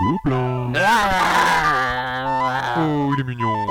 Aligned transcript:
Gobelin. 0.00 0.72
Oh, 2.78 3.12
il 3.14 3.20
est 3.20 3.24
mignon. 3.24 3.66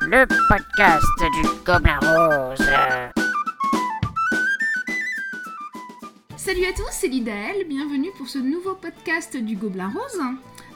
Le 0.00 0.26
podcast 0.48 1.04
du 1.34 1.42
Gobelin 1.64 1.98
Rose. 2.00 2.66
Salut 6.36 6.64
à 6.64 6.72
tous, 6.72 6.90
c'est 6.90 7.06
Lidaël, 7.06 7.64
bienvenue 7.68 8.10
pour 8.18 8.28
ce 8.28 8.38
nouveau 8.38 8.74
podcast 8.74 9.36
du 9.36 9.54
Gobelin 9.54 9.92
Rose. 9.94 10.20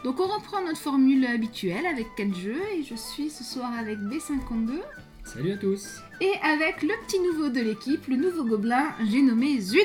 Donc 0.04 0.20
on 0.20 0.28
reprend 0.28 0.62
notre 0.64 0.78
formule 0.78 1.26
habituelle 1.26 1.86
avec 1.86 2.14
4 2.16 2.36
jeux 2.36 2.62
et 2.78 2.84
je 2.84 2.94
suis 2.94 3.30
ce 3.30 3.42
soir 3.42 3.72
avec 3.76 3.98
B52 3.98 4.80
Salut 5.26 5.52
à 5.52 5.56
tous 5.56 6.00
et 6.20 6.32
avec 6.42 6.82
le 6.82 6.94
petit 7.06 7.20
nouveau 7.20 7.50
de 7.50 7.60
l'équipe, 7.60 8.06
le 8.08 8.16
nouveau 8.16 8.44
gobelin, 8.44 8.86
j'ai 9.10 9.20
nommé 9.20 9.60
Zut. 9.60 9.80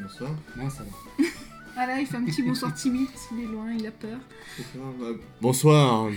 Bonsoir. 0.00 0.30
Moi 0.56 0.70
ça 0.70 0.84
va. 0.84 1.24
Voilà, 1.76 1.98
il 2.00 2.06
fait 2.06 2.16
un 2.18 2.22
petit 2.24 2.40
bonsoir 2.42 2.72
timide, 2.72 3.08
il 3.36 3.42
est 3.42 3.46
loin, 3.48 3.66
il 3.76 3.84
a 3.84 3.90
peur. 3.90 4.16
Bonsoir. 5.40 6.08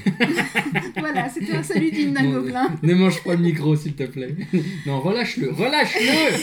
Voilà, 1.00 1.28
c'était 1.30 1.56
un 1.56 1.64
salut 1.64 1.92
Non, 2.12 2.32
gobelin. 2.32 2.70
Ne 2.84 2.94
mange 2.94 3.24
pas 3.24 3.34
le 3.34 3.42
micro 3.42 3.76
s'il 3.76 3.96
te 3.96 4.04
plaît. 4.04 4.36
Non, 4.86 5.00
relâche-le, 5.02 5.52
relâche-le 5.52 6.38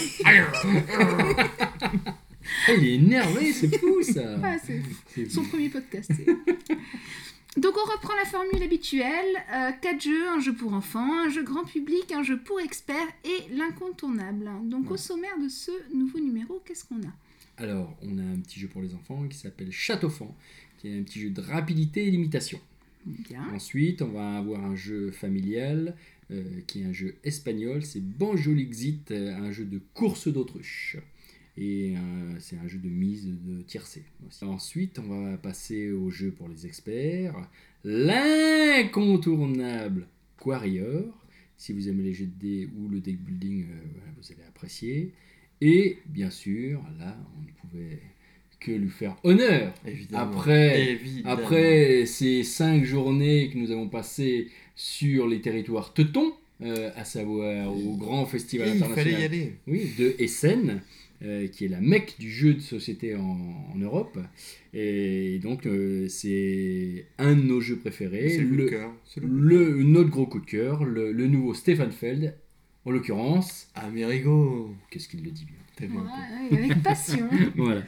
Ah, 2.66 2.72
Il 2.76 2.84
est 2.88 2.94
énervé, 2.96 3.52
c'est 3.52 3.78
fou 3.78 4.02
ça 4.02 4.20
Ah, 4.42 4.56
c'est 4.66 4.82
C'est- 5.14 5.30
son 5.30 5.44
premier 5.44 5.68
podcast. 5.68 6.10
Donc 7.56 7.74
on 7.76 7.92
reprend 7.92 8.14
la 8.16 8.24
formule 8.24 8.62
habituelle, 8.62 9.36
4 9.80 10.00
jeux, 10.00 10.28
un 10.28 10.40
jeu 10.40 10.54
pour 10.54 10.74
enfants, 10.74 11.24
un 11.24 11.28
jeu 11.28 11.44
grand 11.44 11.64
public, 11.64 12.10
un 12.12 12.24
jeu 12.24 12.38
pour 12.38 12.60
experts 12.60 12.96
et 13.24 13.54
l'incontournable. 13.54 14.50
Donc 14.64 14.90
au 14.90 14.96
sommaire 14.96 15.38
de 15.40 15.48
ce 15.48 15.70
nouveau 15.94 16.18
numéro, 16.18 16.60
qu'est-ce 16.64 16.84
qu'on 16.84 16.96
a? 16.96 17.12
Alors, 17.56 17.96
on 18.02 18.18
a 18.18 18.22
un 18.22 18.40
petit 18.40 18.58
jeu 18.58 18.66
pour 18.66 18.82
les 18.82 18.94
enfants 18.94 19.28
qui 19.28 19.38
s'appelle 19.38 19.70
Châteaufant, 19.70 20.34
qui 20.78 20.88
est 20.88 20.98
un 20.98 21.02
petit 21.04 21.20
jeu 21.20 21.30
de 21.30 21.40
rapidité 21.40 22.06
et 22.06 22.10
d'imitation. 22.10 22.60
Bien. 23.06 23.44
Ensuite, 23.54 24.02
on 24.02 24.08
va 24.08 24.38
avoir 24.38 24.64
un 24.64 24.74
jeu 24.74 25.10
familial 25.12 25.94
euh, 26.30 26.42
qui 26.66 26.80
est 26.80 26.84
un 26.84 26.92
jeu 26.92 27.16
espagnol, 27.22 27.84
c'est 27.84 28.00
Banjolixit, 28.00 29.10
euh, 29.10 29.36
un 29.36 29.52
jeu 29.52 29.64
de 29.64 29.80
course 29.92 30.26
d'autruche. 30.26 30.96
Et 31.56 31.94
euh, 31.96 32.34
c'est 32.40 32.56
un 32.58 32.66
jeu 32.66 32.78
de 32.78 32.88
mise 32.88 33.28
de 33.28 33.62
tiercé. 33.62 34.02
aussi. 34.26 34.44
Ensuite, 34.44 34.98
on 34.98 35.06
va 35.30 35.36
passer 35.38 35.92
au 35.92 36.10
jeu 36.10 36.32
pour 36.32 36.48
les 36.48 36.66
experts, 36.66 37.36
l'incontournable 37.84 40.08
Quarrior. 40.42 41.04
Si 41.56 41.72
vous 41.72 41.88
aimez 41.88 42.02
les 42.02 42.12
jeux 42.12 42.26
de 42.26 42.32
dés 42.38 42.68
ou 42.76 42.88
le 42.88 43.00
deck 43.00 43.18
building, 43.18 43.64
euh, 43.64 43.66
vous 44.16 44.32
allez 44.32 44.42
apprécier. 44.48 45.12
Et 45.60 45.98
bien 46.06 46.30
sûr, 46.30 46.82
là, 46.98 47.16
on 47.38 47.42
ne 47.42 47.52
pouvait 47.52 48.00
que 48.58 48.72
lui 48.72 48.88
faire 48.90 49.16
honneur 49.22 49.72
Évidemment. 49.86 50.32
Après- 50.38 50.90
Évidemment. 50.92 51.30
après 51.34 52.04
ces 52.06 52.42
cinq 52.42 52.84
journées 52.84 53.50
que 53.50 53.58
nous 53.58 53.70
avons 53.70 53.88
passées 53.88 54.48
sur 54.74 55.28
les 55.28 55.40
territoires 55.40 55.94
teutons, 55.94 56.32
euh, 56.62 56.90
à 56.96 57.04
savoir 57.04 57.72
au 57.74 57.96
grand 57.96 58.26
festival 58.26 58.68
Et 58.68 58.70
il 58.72 58.76
international 58.82 59.12
fallait 59.14 59.22
y 59.22 59.24
aller. 59.24 59.52
oui, 59.66 59.90
de 59.98 60.14
Essen, 60.18 60.82
euh, 61.22 61.48
qui 61.48 61.64
est 61.64 61.68
la 61.68 61.80
mecque 61.80 62.16
du 62.18 62.30
jeu 62.30 62.54
de 62.54 62.60
société 62.60 63.16
en, 63.16 63.38
en 63.74 63.78
Europe. 63.78 64.18
Et 64.72 65.38
donc, 65.42 65.66
euh, 65.66 66.08
c'est 66.08 67.06
un 67.18 67.34
de 67.34 67.42
nos 67.42 67.60
jeux 67.60 67.78
préférés. 67.78 68.30
C'est 68.30 68.38
le 68.40 68.48
coup 68.48 68.56
de 68.56 68.62
le, 68.62 68.68
cœur. 68.68 68.92
C'est 69.04 69.20
le... 69.22 69.82
notre 69.84 70.10
gros 70.10 70.26
coup 70.26 70.40
de 70.40 70.46
cœur, 70.46 70.84
le, 70.84 71.12
le 71.12 71.26
nouveau 71.26 71.54
Stefan 71.54 71.90
Feld, 71.90 72.34
en 72.84 72.90
l'occurrence. 72.90 73.68
Amerigo. 73.74 74.74
Qu'est-ce 74.90 75.08
qu'il 75.08 75.22
le 75.24 75.30
dit 75.30 75.44
bien 75.44 75.56
Tellement. 75.76 76.02
Ouais, 76.02 76.56
ouais, 76.56 76.64
avec 76.64 76.82
passion. 76.84 77.28
Voilà. 77.56 77.82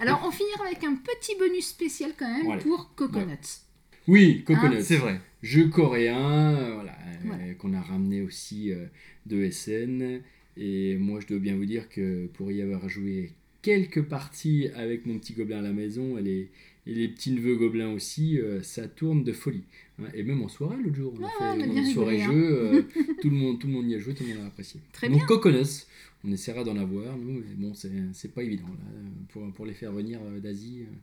Alors 0.00 0.22
on 0.26 0.30
finira 0.30 0.66
avec 0.66 0.84
un 0.84 0.94
petit 0.94 1.36
bonus 1.38 1.68
spécial 1.68 2.12
quand 2.18 2.28
même 2.28 2.44
Voilà. 2.44 2.62
pour 2.62 2.94
Coconuts. 2.94 3.62
Oui, 4.10 4.42
Coconut. 4.44 4.82
C'est 4.82 4.96
vrai. 4.96 5.20
jeu 5.42 5.68
coréen 5.68 6.54
euh, 6.56 6.74
voilà, 6.74 6.92
euh, 7.24 7.28
Ouais. 7.30 7.54
qu'on 7.58 7.74
a 7.74 7.80
ramené 7.80 8.22
aussi 8.22 8.72
euh, 8.72 8.86
de 9.26 9.48
SN. 9.50 10.20
Et 10.56 10.96
moi, 10.96 11.20
je 11.20 11.26
dois 11.26 11.38
bien 11.38 11.56
vous 11.56 11.66
dire 11.66 11.88
que 11.88 12.26
pour 12.34 12.50
y 12.50 12.60
avoir 12.60 12.88
joué 12.88 13.32
quelques 13.62 14.02
parties 14.02 14.68
avec 14.74 15.06
mon 15.06 15.18
petit 15.18 15.34
gobelin 15.34 15.58
à 15.58 15.62
la 15.62 15.72
maison 15.72 16.18
et 16.18 16.22
les, 16.22 16.48
et 16.86 16.94
les 16.94 17.08
petits 17.08 17.30
neveux 17.32 17.56
gobelins 17.56 17.92
aussi, 17.92 18.38
euh, 18.38 18.62
ça 18.62 18.88
tourne 18.88 19.22
de 19.22 19.32
folie. 19.32 19.64
hein. 20.00 20.06
Et 20.14 20.22
même 20.22 20.42
en 20.42 20.48
soirée, 20.48 20.76
l'autre 20.82 20.96
jour, 20.96 21.14
on 21.18 21.24
a 21.24 21.28
fait 21.28 21.44
ouais, 21.44 21.66
on 21.68 21.76
a 21.76 21.80
une 21.80 21.86
soirée 21.86 22.20
rigolé, 22.22 22.38
jeu, 22.40 22.58
euh, 22.58 22.82
tout, 23.22 23.30
le 23.30 23.36
monde, 23.36 23.58
tout 23.60 23.66
le 23.68 23.72
monde 23.74 23.86
y 23.88 23.94
a 23.94 23.98
joué, 23.98 24.14
tout 24.14 24.24
le 24.24 24.30
monde 24.34 24.44
a 24.44 24.46
apprécié. 24.46 24.80
Très 24.92 25.08
Donc, 25.08 25.18
bien. 25.18 25.26
Coconuts, 25.26 25.84
on 26.24 26.32
essaiera 26.32 26.64
d'en 26.64 26.76
avoir, 26.76 27.16
nous, 27.16 27.34
mais 27.40 27.54
bon, 27.56 27.72
c'est 27.74 28.32
pas 28.34 28.42
évident 28.42 28.66
là, 28.68 29.00
pour, 29.28 29.50
pour 29.52 29.66
les 29.66 29.74
faire 29.74 29.92
venir 29.92 30.18
d'Asie. 30.42 30.80
euh, 30.82 30.94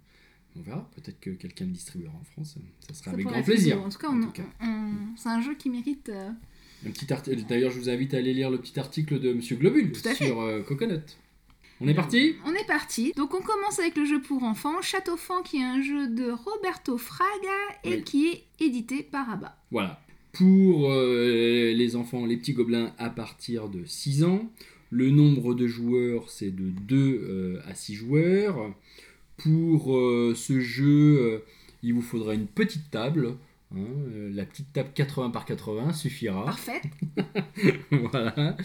on 0.55 0.61
verra, 0.61 0.89
peut-être 0.95 1.19
que 1.19 1.29
quelqu'un 1.31 1.65
le 1.65 1.71
distribuera 1.71 2.13
en 2.13 2.23
France, 2.23 2.57
ça 2.87 2.93
sera 2.93 3.05
Ça 3.05 3.11
avec 3.11 3.25
grand 3.27 3.43
plaisir. 3.43 3.81
En 3.81 3.89
tout 3.89 3.97
cas, 3.99 4.09
on- 4.09 5.15
c'est 5.15 5.29
un 5.29 5.41
jeu 5.41 5.55
qui 5.55 5.69
mérite. 5.69 6.09
euh, 6.09 6.29
Un 6.85 6.91
petit 6.91 7.05
D'ailleurs, 7.47 7.71
je 7.71 7.79
vous 7.79 7.89
invite 7.89 8.13
à 8.13 8.17
aller 8.17 8.33
lire 8.33 8.49
le 8.49 8.57
petit 8.59 8.79
article 8.79 9.19
de 9.19 9.33
Monsieur 9.33 9.55
Globule 9.55 9.91
sur 10.15 10.41
euh, 10.41 10.61
Coconut. 10.61 11.01
On 11.79 11.87
est 11.87 11.93
parti? 11.93 12.35
On 12.45 12.53
est 12.55 12.65
parti. 12.65 13.13
Donc 13.15 13.35
on 13.35 13.41
commence 13.41 13.77
avec 13.79 13.95
le 13.97 14.05
jeu 14.05 14.19
pour 14.19 14.43
enfants, 14.43 14.81
Châteaufant, 14.81 15.43
qui 15.43 15.57
est 15.57 15.63
un 15.63 15.81
jeu 15.81 16.07
de 16.07 16.31
Roberto 16.31 16.97
Fraga 16.97 17.27
et 17.83 17.97
Oui. 17.97 18.03
qui 18.03 18.27
est 18.27 18.43
édité 18.59 19.03
par 19.03 19.29
Abba. 19.29 19.55
Voilà. 19.69 20.01
Pour 20.33 20.91
euh, 20.91 21.73
les 21.73 21.95
enfants, 21.95 22.25
les 22.25 22.37
petits 22.37 22.53
gobelins 22.53 22.93
à 22.97 23.09
partir 23.11 23.69
de 23.69 23.85
6 23.85 24.23
ans, 24.23 24.51
le 24.89 25.09
nombre 25.11 25.53
de 25.53 25.67
joueurs 25.67 26.29
c'est 26.31 26.49
de 26.51 26.69
2 26.69 27.61
à 27.67 27.75
6 27.75 27.93
joueurs. 27.95 28.73
Pour 29.37 29.95
euh, 29.97 30.33
ce 30.35 30.59
jeu, 30.59 31.19
euh, 31.19 31.45
il 31.83 31.93
vous 31.93 32.01
faudra 32.01 32.33
une 32.33 32.47
petite 32.47 32.89
table. 32.89 33.35
hein, 33.75 33.77
euh, 33.79 34.31
la 34.33 34.45
petite 34.45 34.73
table 34.73 34.89
80 34.95 35.29
par 35.29 35.45
80 35.45 35.93
suffira. 35.93 36.45
Parfait. 36.45 36.81
voilà. 37.91 38.57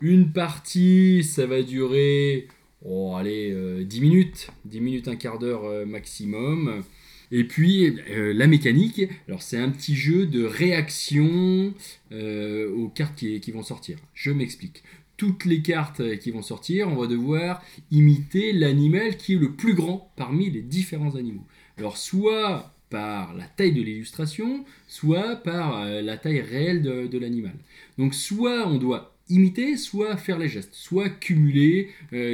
Une 0.00 0.32
partie, 0.32 1.22
ça 1.22 1.46
va 1.46 1.62
durer, 1.62 2.48
oh, 2.84 3.14
allez, 3.16 3.50
euh, 3.52 3.84
10 3.84 4.00
minutes, 4.00 4.48
10 4.64 4.80
minutes, 4.80 5.08
un 5.08 5.16
quart 5.16 5.38
d'heure 5.38 5.86
maximum. 5.86 6.82
Et 7.30 7.44
puis, 7.44 8.00
euh, 8.10 8.32
la 8.32 8.46
mécanique, 8.46 9.02
alors 9.26 9.42
c'est 9.42 9.58
un 9.58 9.68
petit 9.68 9.94
jeu 9.94 10.26
de 10.26 10.44
réaction 10.44 11.74
euh, 12.12 12.72
aux 12.74 12.88
cartes 12.88 13.16
qui, 13.16 13.50
vont 13.50 13.62
sortir. 13.62 13.98
Je 14.14 14.30
m'explique. 14.30 14.82
Toutes 15.16 15.44
les 15.44 15.60
cartes 15.60 16.00
euh, 16.00 16.16
qui 16.16 16.30
vont 16.30 16.42
sortir, 16.42 16.88
on 16.88 16.96
va 16.96 17.06
devoir 17.06 17.62
imiter 17.90 18.52
l'animal 18.52 19.16
qui 19.16 19.34
est 19.34 19.38
le 19.38 19.52
plus 19.52 19.74
grand 19.74 20.10
parmi 20.16 20.48
les 20.48 20.62
différents 20.62 21.16
animaux. 21.16 21.44
Alors, 21.76 21.96
soit 21.96 22.72
par 22.88 23.34
la 23.34 23.44
taille 23.44 23.72
de 23.72 23.82
l'illustration, 23.82 24.64
soit 24.86 25.36
par 25.36 25.84
la 25.84 26.16
taille 26.16 26.40
réelle 26.40 26.80
de, 26.80 27.18
l'animal. 27.18 27.52
Donc 27.98 28.14
soit 28.14 28.66
on 28.66 28.78
doit 28.78 29.14
imiter, 29.28 29.76
soit 29.76 30.16
faire 30.16 30.38
les 30.38 30.48
gestes, 30.48 30.72
soit 30.72 31.10
cumuler 31.10 31.90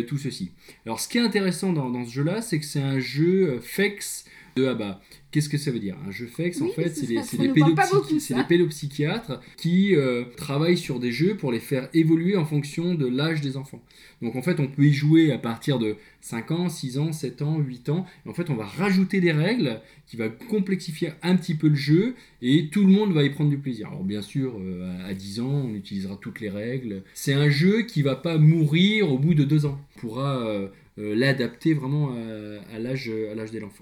tout 0.07 0.17
ceci. 0.17 0.53
Alors 0.87 1.01
ce 1.01 1.09
qui 1.09 1.19
est 1.19 1.23
intéressant 1.23 1.73
dans, 1.73 2.05
ce 2.05 2.11
jeu-là, 2.13 2.41
c'est 2.41 2.61
que 2.61 2.65
c'est 2.65 2.81
un 2.81 3.01
jeu 3.01 3.59
FEX 3.63 4.27
de 4.57 4.67
ABBA. 4.67 5.01
Qu'est-ce 5.31 5.49
que 5.49 5.59
ça 5.59 5.73
veut 5.73 5.81
dire? 5.81 5.97
Un 6.07 6.13
jeu 6.13 6.27
FEX, 6.27 6.61
en 6.61 6.69
fait, 6.69 6.91
c'est 6.91 7.09
des, 7.09 8.45
pédopsychiatres 8.49 9.41
qui 9.57 9.97
euh, 9.97 10.25
travaillent 10.37 10.79
sur 10.79 11.01
des 11.01 11.11
jeux 11.11 11.37
pour 11.37 11.51
les 11.51 11.59
faire 11.59 11.89
évoluer 11.93 12.37
en 12.37 12.45
fonction 12.45 12.95
de 12.95 13.07
l'âge 13.07 13.41
des 13.41 13.57
enfants. 13.57 13.83
Donc 14.23 14.37
en 14.37 14.43
fait, 14.43 14.61
on 14.61 14.69
peut 14.69 14.85
y 14.85 14.93
jouer 14.93 15.33
à 15.33 15.39
partir 15.39 15.81
de 15.81 15.97
5 16.21 16.51
ans, 16.53 16.69
6 16.69 16.99
ans, 16.99 17.13
7 17.13 17.43
ans, 17.43 17.59
8 17.59 17.89
ans. 17.89 18.07
Et 18.25 18.29
en 18.29 18.33
fait, 18.33 18.49
on 18.49 18.55
va 18.55 18.65
rajouter 18.65 19.21
des 19.21 19.33
règles 19.33 19.81
qui 20.07 20.17
va 20.17 20.29
complexifier 20.29 21.11
un 21.23 21.35
petit 21.35 21.57
peu 21.57 21.69
le 21.69 21.75
jeu 21.75 22.15
et 22.41 22.69
tout 22.69 22.83
le 22.83 22.93
monde 22.93 23.13
va 23.13 23.25
y 23.25 23.31
prendre 23.31 23.51
du 23.51 23.59
plaisir. 23.59 23.89
Alors 23.89 24.05
bien 24.05 24.23
sûr, 24.23 24.61
euh, 24.61 25.01
à 25.03 25.07
à 25.07 25.15
10 25.15 25.41
ans, 25.41 25.65
on 25.67 25.75
utilisera 25.75 26.17
toutes 26.21 26.41
les 26.41 26.49
règles. 26.49 27.03
C'est 27.13 27.35
un 27.35 27.49
jeu 27.49 27.83
qui 27.83 28.03
va 28.03 28.15
pas 28.15 28.39
mourir 28.39 29.13
au 29.13 29.19
bout 29.19 29.35
de 29.35 29.45
2 29.45 29.67
ans. 29.67 29.81
On 29.97 30.01
pourra 30.01 30.47
euh, 30.47 30.69
l'adapter 30.97 31.75
vraiment 31.75 32.13
à, 32.13 32.77
à 32.77 32.79
l'âge 32.79 33.11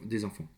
des 0.05 0.25
enfants. 0.25 0.49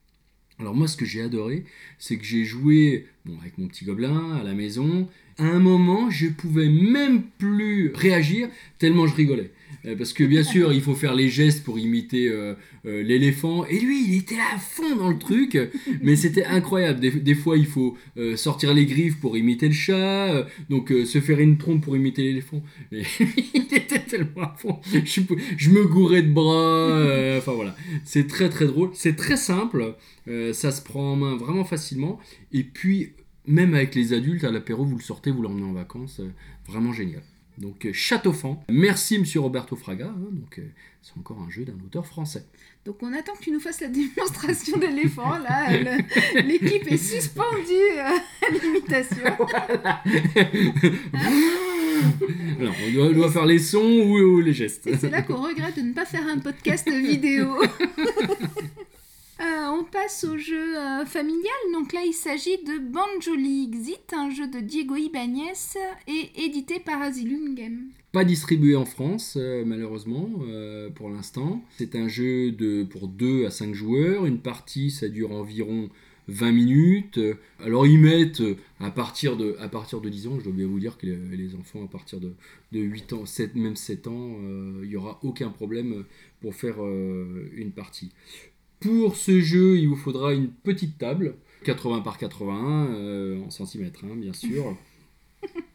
Alors 0.60 0.74
moi, 0.74 0.86
ce 0.86 0.96
que 0.96 1.04
j'ai 1.04 1.20
adoré, 1.20 1.64
c'est 1.98 2.16
que 2.16 2.24
j'ai 2.24 2.44
joué 2.44 3.06
bon, 3.24 3.36
avec 3.40 3.58
mon 3.58 3.66
petit 3.66 3.84
gobelin 3.84 4.36
à 4.40 4.44
la 4.44 4.54
maison. 4.54 5.08
À 5.36 5.44
un 5.44 5.58
moment, 5.58 6.10
je 6.10 6.28
pouvais 6.28 6.68
même 6.68 7.24
plus 7.38 7.90
réagir 7.92 8.48
tellement 8.78 9.06
je 9.08 9.14
rigolais. 9.16 9.50
Euh, 9.86 9.96
parce 9.96 10.12
que 10.12 10.24
bien 10.24 10.42
sûr, 10.42 10.72
il 10.72 10.80
faut 10.80 10.94
faire 10.94 11.14
les 11.14 11.28
gestes 11.28 11.64
pour 11.64 11.78
imiter 11.78 12.28
euh, 12.28 12.54
euh, 12.86 13.02
l'éléphant. 13.02 13.66
Et 13.66 13.80
lui, 13.80 14.04
il 14.06 14.18
était 14.18 14.38
à 14.38 14.58
fond 14.58 14.96
dans 14.96 15.10
le 15.10 15.18
truc. 15.18 15.58
Mais 16.02 16.16
c'était 16.16 16.44
incroyable. 16.44 17.00
Des, 17.00 17.34
fois, 17.34 17.56
il 17.56 17.66
faut 17.66 17.96
sortir 18.36 18.74
les 18.74 18.86
griffes 18.86 19.18
pour 19.18 19.36
imiter 19.36 19.66
le 19.66 19.74
chat. 19.74 20.46
donc, 20.70 20.90
se 21.04 21.20
faire 21.20 21.40
une 21.40 21.58
trompe 21.58 21.82
pour 21.82 21.96
imiter 21.96 22.22
l'éléphant. 22.22 22.62
Il 22.92 23.66
était 23.72 24.03
tellement 24.16 24.42
à 24.42 24.54
fond. 24.56 24.80
Je, 24.92 25.20
je 25.56 25.70
me 25.70 25.84
gourais 25.86 26.22
de 26.22 26.32
bras. 26.32 26.54
euh, 26.90 27.38
Enfin 27.38 27.52
voilà. 27.52 27.74
C'est 28.04 28.26
très 28.26 28.48
très 28.48 28.66
drôle. 28.66 28.90
C'est 28.94 29.16
très 29.16 29.36
simple. 29.36 29.94
Euh, 30.28 30.52
ça 30.52 30.70
se 30.72 30.82
prend 30.82 31.12
en 31.12 31.16
main 31.16 31.36
vraiment 31.36 31.64
facilement. 31.64 32.18
Et 32.52 32.62
puis, 32.64 33.12
même 33.46 33.74
avec 33.74 33.94
les 33.94 34.12
adultes, 34.12 34.44
à 34.44 34.50
l'apéro, 34.50 34.84
vous 34.84 34.96
le 34.96 35.02
sortez, 35.02 35.30
vous 35.30 35.42
l'emmenez 35.42 35.64
en 35.66 35.72
vacances. 35.72 36.20
euh, 36.20 36.30
vraiment 36.66 36.92
génial. 36.92 37.22
Donc 37.56 37.86
Châteaufan. 37.92 38.64
Merci 38.68 39.18
Monsieur 39.20 39.38
Roberto 39.38 39.76
Fraga. 39.76 40.06
hein, 40.08 40.28
donc 40.32 40.58
euh, 40.58 40.62
c'est 41.02 41.16
encore 41.16 41.38
un 41.46 41.48
jeu 41.50 41.64
d'un 41.64 41.74
auteur 41.86 42.04
français. 42.04 42.44
Donc 42.84 42.96
on 43.00 43.12
attend 43.12 43.32
que 43.34 43.44
tu 43.44 43.52
nous 43.52 43.60
fasses 43.60 43.80
la 43.80 43.86
démonstration 43.88 44.76
d'éléphant. 44.76 45.38
Là, 45.38 45.70
l'équipe 46.44 46.90
est 46.90 46.96
suspendue 46.96 47.92
euh, 47.96 48.48
à 48.48 48.50
l'imitation. 48.50 49.22
Alors, 52.60 52.74
on 52.86 52.92
doit, 52.92 53.06
on 53.06 53.12
doit 53.12 53.30
faire 53.30 53.46
les 53.46 53.58
sons 53.58 53.80
ou, 53.80 54.18
ou 54.18 54.40
les 54.40 54.52
gestes. 54.52 54.86
Et 54.86 54.96
c'est 54.96 55.10
là 55.10 55.22
qu'on 55.22 55.42
regrette 55.42 55.76
de 55.76 55.82
ne 55.82 55.92
pas 55.92 56.04
faire 56.04 56.26
un 56.26 56.38
podcast 56.38 56.88
vidéo. 56.88 57.56
Euh, 59.40 59.66
on 59.66 59.82
passe 59.82 60.24
au 60.24 60.38
jeu 60.38 60.78
euh, 60.78 61.04
familial. 61.04 61.52
Donc 61.72 61.92
là, 61.92 62.00
il 62.06 62.12
s'agit 62.12 62.56
de 62.58 62.78
Banjoli 62.78 63.64
Exit, 63.64 64.12
un 64.12 64.30
jeu 64.30 64.46
de 64.46 64.60
Diego 64.60 64.94
Ibanez 64.94 65.52
et 66.06 66.44
édité 66.44 66.78
par 66.78 67.02
Asylum 67.02 67.54
Game. 67.56 67.88
Pas 68.12 68.24
distribué 68.24 68.76
en 68.76 68.84
France, 68.84 69.34
euh, 69.36 69.64
malheureusement, 69.66 70.30
pour 70.94 71.10
l'instant. 71.10 71.62
C'est 71.76 71.96
un 71.96 72.06
jeu 72.06 72.52
de, 72.52 72.84
pour 72.84 73.08
2 73.08 73.46
à 73.46 73.50
5 73.50 73.74
joueurs. 73.74 74.24
Une 74.24 74.38
partie, 74.38 74.92
ça 74.92 75.08
dure 75.08 75.32
environ 75.32 75.90
20 76.28 76.52
minutes. 76.52 77.20
Alors, 77.60 77.86
ils 77.86 77.98
mettent 77.98 78.40
euh, 78.40 78.56
à 78.84 78.90
partir 78.90 79.36
de, 79.36 79.56
à 79.60 79.68
partir 79.68 80.00
de 80.00 80.08
10 80.08 80.26
ans, 80.28 80.38
je 80.38 80.44
dois 80.44 80.52
bien 80.52 80.66
vous 80.66 80.78
dire 80.78 80.98
que 80.98 81.06
les, 81.06 81.54
enfants, 81.54 81.84
à 81.84 81.88
partir 81.88 82.20
de, 82.20 82.34
de 82.72 82.80
8 82.80 83.12
ans, 83.14 83.26
7, 83.26 83.54
même 83.54 83.76
7 83.76 84.06
ans, 84.08 84.36
euh, 84.42 84.80
il 84.82 84.90
n'y 84.90 84.96
aura 84.96 85.18
aucun 85.22 85.48
problème 85.48 86.04
pour 86.40 86.54
faire 86.54 86.82
euh, 86.82 87.50
une 87.54 87.72
partie. 87.72 88.12
Pour 88.80 89.16
ce 89.16 89.40
jeu, 89.40 89.78
il 89.78 89.88
vous 89.88 89.96
faudra 89.96 90.34
une 90.34 90.48
petite 90.48 90.98
table, 90.98 91.36
80 91.64 92.00
par 92.00 92.18
81 92.18 92.86
euh, 92.94 93.40
en 93.42 93.50
centimètres, 93.50 94.04
hein, 94.04 94.16
bien 94.16 94.32
sûr. 94.32 94.76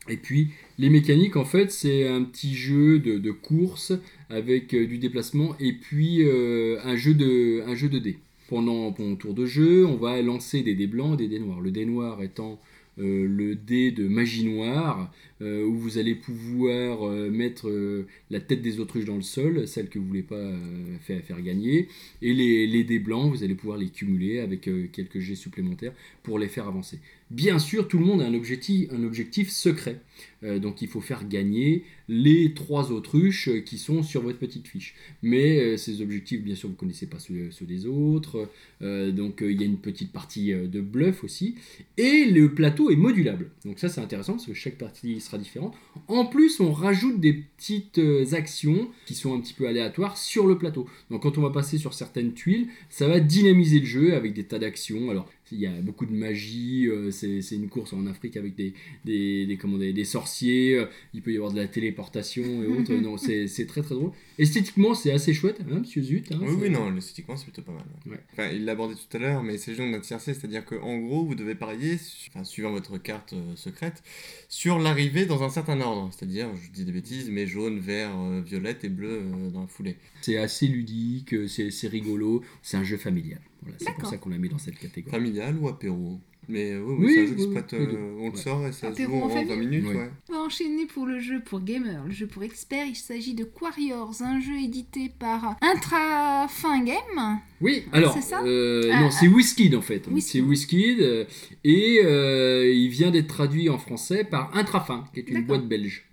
Et 0.07 0.17
puis, 0.17 0.49
les 0.77 0.89
mécaniques, 0.89 1.35
en 1.35 1.45
fait, 1.45 1.71
c'est 1.71 2.07
un 2.07 2.23
petit 2.23 2.55
jeu 2.55 2.99
de, 2.99 3.17
de 3.17 3.31
course 3.31 3.93
avec 4.29 4.75
du 4.75 4.97
déplacement 4.97 5.55
et 5.59 5.73
puis 5.73 6.23
un, 6.23 6.95
jeu 6.95 7.13
de, 7.13 7.63
un 7.67 7.75
jeu 7.75 7.87
de 7.89 7.99
dés. 7.99 8.17
Pendant, 8.49 8.91
pendant 8.91 9.15
tour 9.15 9.35
de 9.35 9.45
jeu, 9.45 9.85
on 9.85 9.95
va 9.95 10.21
lancer 10.21 10.63
des 10.63 10.73
dés 10.73 10.87
blancs 10.87 11.13
et 11.13 11.27
des 11.27 11.27
dés 11.27 11.39
noirs. 11.39 11.61
Le 11.61 11.69
dé 11.69 11.85
noir 11.85 12.21
étant 12.23 12.59
euh, 12.97 13.27
le 13.27 13.55
dé 13.55 13.91
de 13.91 14.07
magie 14.07 14.43
noire, 14.43 15.11
euh, 15.41 15.63
où 15.63 15.75
vous 15.75 15.97
allez 15.97 16.15
pouvoir 16.15 17.07
euh, 17.07 17.29
mettre 17.29 17.69
euh, 17.69 18.05
la 18.29 18.41
tête 18.41 18.61
des 18.61 18.81
autruches 18.81 19.05
dans 19.05 19.15
le 19.15 19.21
sol, 19.21 19.67
celle 19.69 19.87
que 19.87 19.97
vous 19.97 20.05
voulez 20.05 20.21
pas 20.21 20.51
faire, 21.01 21.41
gagner. 21.41 21.87
Et 22.21 22.33
les, 22.33 22.67
les 22.67 22.83
dés 22.83 22.99
blancs, 22.99 23.31
vous 23.31 23.43
allez 23.43 23.55
pouvoir 23.55 23.77
les 23.77 23.87
cumuler 23.87 24.39
avec 24.39 24.69
quelques 24.91 25.19
jets 25.19 25.35
supplémentaires 25.35 25.93
pour 26.23 26.39
les 26.39 26.47
faire 26.47 26.67
avancer. 26.67 26.99
Bien 27.31 27.59
sûr, 27.59 27.87
tout 27.87 27.99
le 27.99 28.05
monde 28.05 28.21
a 28.21 28.25
un 28.25 28.33
objectif, 28.33 28.89
un 28.91 29.03
objectif 29.03 29.49
secret. 29.49 30.01
Donc 30.41 30.81
il 30.81 30.87
faut 30.87 31.01
faire 31.01 31.27
gagner 31.27 31.83
les 32.07 32.53
trois 32.53 32.91
autruches 32.91 33.49
qui 33.65 33.77
sont 33.77 34.01
sur 34.03 34.21
votre 34.21 34.39
petite 34.39 34.67
fiche. 34.67 34.95
Mais 35.21 35.77
ces 35.77 36.01
objectifs, 36.01 36.41
bien 36.41 36.55
sûr, 36.55 36.69
vous 36.69 36.75
connaissez 36.75 37.05
pas 37.05 37.19
ceux, 37.19 37.51
ceux 37.51 37.65
des 37.65 37.85
autres. 37.85 38.49
Donc 38.81 39.41
il 39.41 39.59
y 39.59 39.63
a 39.63 39.67
une 39.67 39.77
petite 39.77 40.11
partie 40.11 40.51
de 40.53 40.81
bluff 40.81 41.23
aussi. 41.23 41.55
Et 41.97 42.25
le 42.25 42.53
plateau 42.53 42.89
est 42.89 42.95
modulable. 42.95 43.51
Donc 43.63 43.79
ça 43.79 43.89
c'est 43.89 44.01
intéressant 44.01 44.33
parce 44.33 44.47
que 44.47 44.53
chaque 44.53 44.77
partie 44.77 45.19
sera. 45.37 45.71
En 46.07 46.25
plus, 46.25 46.59
on 46.59 46.71
rajoute 46.71 47.19
des 47.19 47.33
petites 47.33 47.99
euh, 47.99 48.33
actions 48.33 48.89
qui 49.05 49.13
sont 49.13 49.33
un 49.33 49.39
petit 49.39 49.53
peu 49.53 49.67
aléatoires 49.67 50.17
sur 50.17 50.47
le 50.47 50.57
plateau. 50.57 50.87
Donc 51.09 51.23
quand 51.23 51.37
on 51.37 51.41
va 51.41 51.49
passer 51.49 51.77
sur 51.77 51.93
certaines 51.93 52.33
tuiles, 52.33 52.67
ça 52.89 53.07
va 53.07 53.19
dynamiser 53.19 53.79
le 53.79 53.85
jeu 53.85 54.15
avec 54.15 54.33
des 54.33 54.45
tas 54.45 54.59
d'actions. 54.59 55.09
Alors 55.09 55.27
il 55.51 55.59
y 55.59 55.65
a 55.65 55.71
beaucoup 55.81 56.05
de 56.05 56.11
magie, 56.13 56.87
euh, 56.87 57.11
c'est 57.11 57.41
c'est 57.41 57.55
une 57.55 57.69
course 57.69 57.93
en 57.93 58.05
Afrique 58.07 58.37
avec 58.37 58.55
des, 58.55 58.73
des, 59.05 59.45
des, 59.45 59.57
comment, 59.57 59.77
des, 59.77 59.93
des 59.93 60.05
sorciers, 60.05 60.75
euh, 60.75 60.85
il 61.13 61.21
peut 61.21 61.31
y 61.31 61.35
avoir 61.37 61.51
de 61.51 61.57
la 61.59 61.67
téléportation 61.67 62.43
et 62.63 62.67
autres. 62.77 62.93
non, 62.93 63.17
c'est 63.17 63.47
c'est 63.47 63.65
très 63.65 63.81
très 63.81 63.95
drôle. 63.95 64.11
Esthétiquement, 64.37 64.93
c'est 64.93 65.11
assez 65.11 65.33
chouette, 65.33 65.59
hein, 65.69 65.79
monsieur 65.79 66.01
Zut. 66.01 66.31
hein, 66.31 66.39
Oui, 66.41 66.47
c'est- 66.49 66.61
oui, 66.63 66.69
non, 66.69 66.95
esthétiquement, 66.97 67.35
c'est 67.35 67.43
plutôt 67.45 67.61
pas 67.63 67.73
mal. 67.73 67.83
ouais. 68.05 68.11
Ouais. 68.13 68.19
Enfin, 68.33 68.49
il 68.53 68.65
l'a 68.65 68.71
abordé 68.73 68.95
tout 68.95 69.17
à 69.17 69.19
l'heure, 69.19 69.43
mais 69.43 69.57
c'est 69.57 69.71
le 69.71 69.77
jeu 69.77 69.91
d'un 69.91 69.99
tiercé, 69.99 70.33
c'est-à-dire 70.33 70.63
qu'en 70.65 70.97
gros, 70.99 71.25
vous 71.25 71.35
devez 71.35 71.55
parier, 71.55 71.97
enfin, 72.29 72.43
suivant 72.43 72.71
votre 72.71 72.97
carte 72.97 73.33
euh, 73.33 73.55
secrète, 73.55 74.01
sur 74.47 74.79
l'arrivée 74.79 75.25
dans 75.25 75.43
un 75.43 75.49
certain 75.49 75.79
ordre. 75.81 76.09
C'est-à-dire, 76.15 76.47
je 76.63 76.69
dis 76.71 76.85
des 76.85 76.91
bêtises, 76.91 77.29
mais 77.29 77.47
jaune, 77.47 77.79
vert, 77.79 78.11
euh, 78.17 78.41
violette 78.41 78.83
et 78.83 78.89
bleu 78.89 79.21
euh, 79.23 79.49
dans 79.49 79.61
la 79.61 79.67
foulée. 79.67 79.95
C'est 80.21 80.37
assez 80.37 80.67
ludique, 80.67 81.35
c'est 81.47 81.71
c'est 81.71 81.87
rigolo, 81.87 82.43
c'est 82.61 82.77
un 82.77 82.83
jeu 82.83 82.97
familial. 82.97 83.39
Voilà, 83.61 83.77
c'est 83.79 83.93
pour 83.93 84.09
ça 84.09 84.17
qu'on 84.17 84.29
l'a 84.29 84.37
mis 84.37 84.49
dans 84.49 84.57
cette 84.57 84.79
catégorie. 84.79 85.11
Familial 85.11 85.57
ou 85.57 85.67
apéro? 85.67 86.19
Mais 86.51 86.75
oui, 86.77 86.95
oui, 86.97 87.13
qui 87.27 87.33
oui, 87.35 87.41
se 87.43 87.47
prête, 87.49 87.73
euh, 87.75 88.15
on 88.17 88.31
le 88.31 88.35
sort 88.35 88.65
et 88.65 88.71
ça 88.71 88.87
se 88.87 88.93
Apéro 88.93 89.11
joue 89.17 89.21
en 89.21 89.25
en 89.25 89.27
20 89.27 89.45
famille? 89.45 89.67
minutes, 89.67 89.85
Oui. 89.87 89.95
ouais. 89.97 90.09
On 90.29 90.33
va 90.33 90.39
enchaîner 90.39 90.87
pour 90.87 91.05
le 91.05 91.19
jeu 91.19 91.41
pour 91.45 91.59
gamer, 91.61 92.03
le 92.05 92.11
jeu 92.11 92.25
pour 92.25 92.41
experts. 92.41 92.87
Il 92.87 92.95
s'agit 92.95 93.35
de 93.35 93.43
Quarriors, 93.43 94.15
un 94.23 94.39
jeu 94.39 94.55
édité 94.59 95.11
par 95.19 95.57
Intrafin 95.61 96.83
Game. 96.83 97.39
Oui, 97.61 97.83
alors, 97.91 98.13
C'est 98.13 98.21
ça? 98.21 98.41
euh, 98.43 98.89
Ah, 98.93 99.01
non, 99.01 99.11
c'est 99.11 99.27
Whiskid 99.27 99.75
en 99.75 99.81
fait. 99.81 100.05
C'est 100.21 100.41
Whiskid 100.41 101.01
euh, 101.01 101.25
et 101.63 101.99
euh, 102.03 102.71
il 102.73 102.89
vient 102.89 103.11
d'être 103.11 103.27
traduit 103.27 103.69
en 103.69 103.77
français 103.77 104.23
par 104.23 104.55
Intrafin, 104.57 105.03
qui 105.13 105.19
est 105.19 105.29
une 105.29 105.45
boîte 105.45 105.67
belge. 105.67 106.08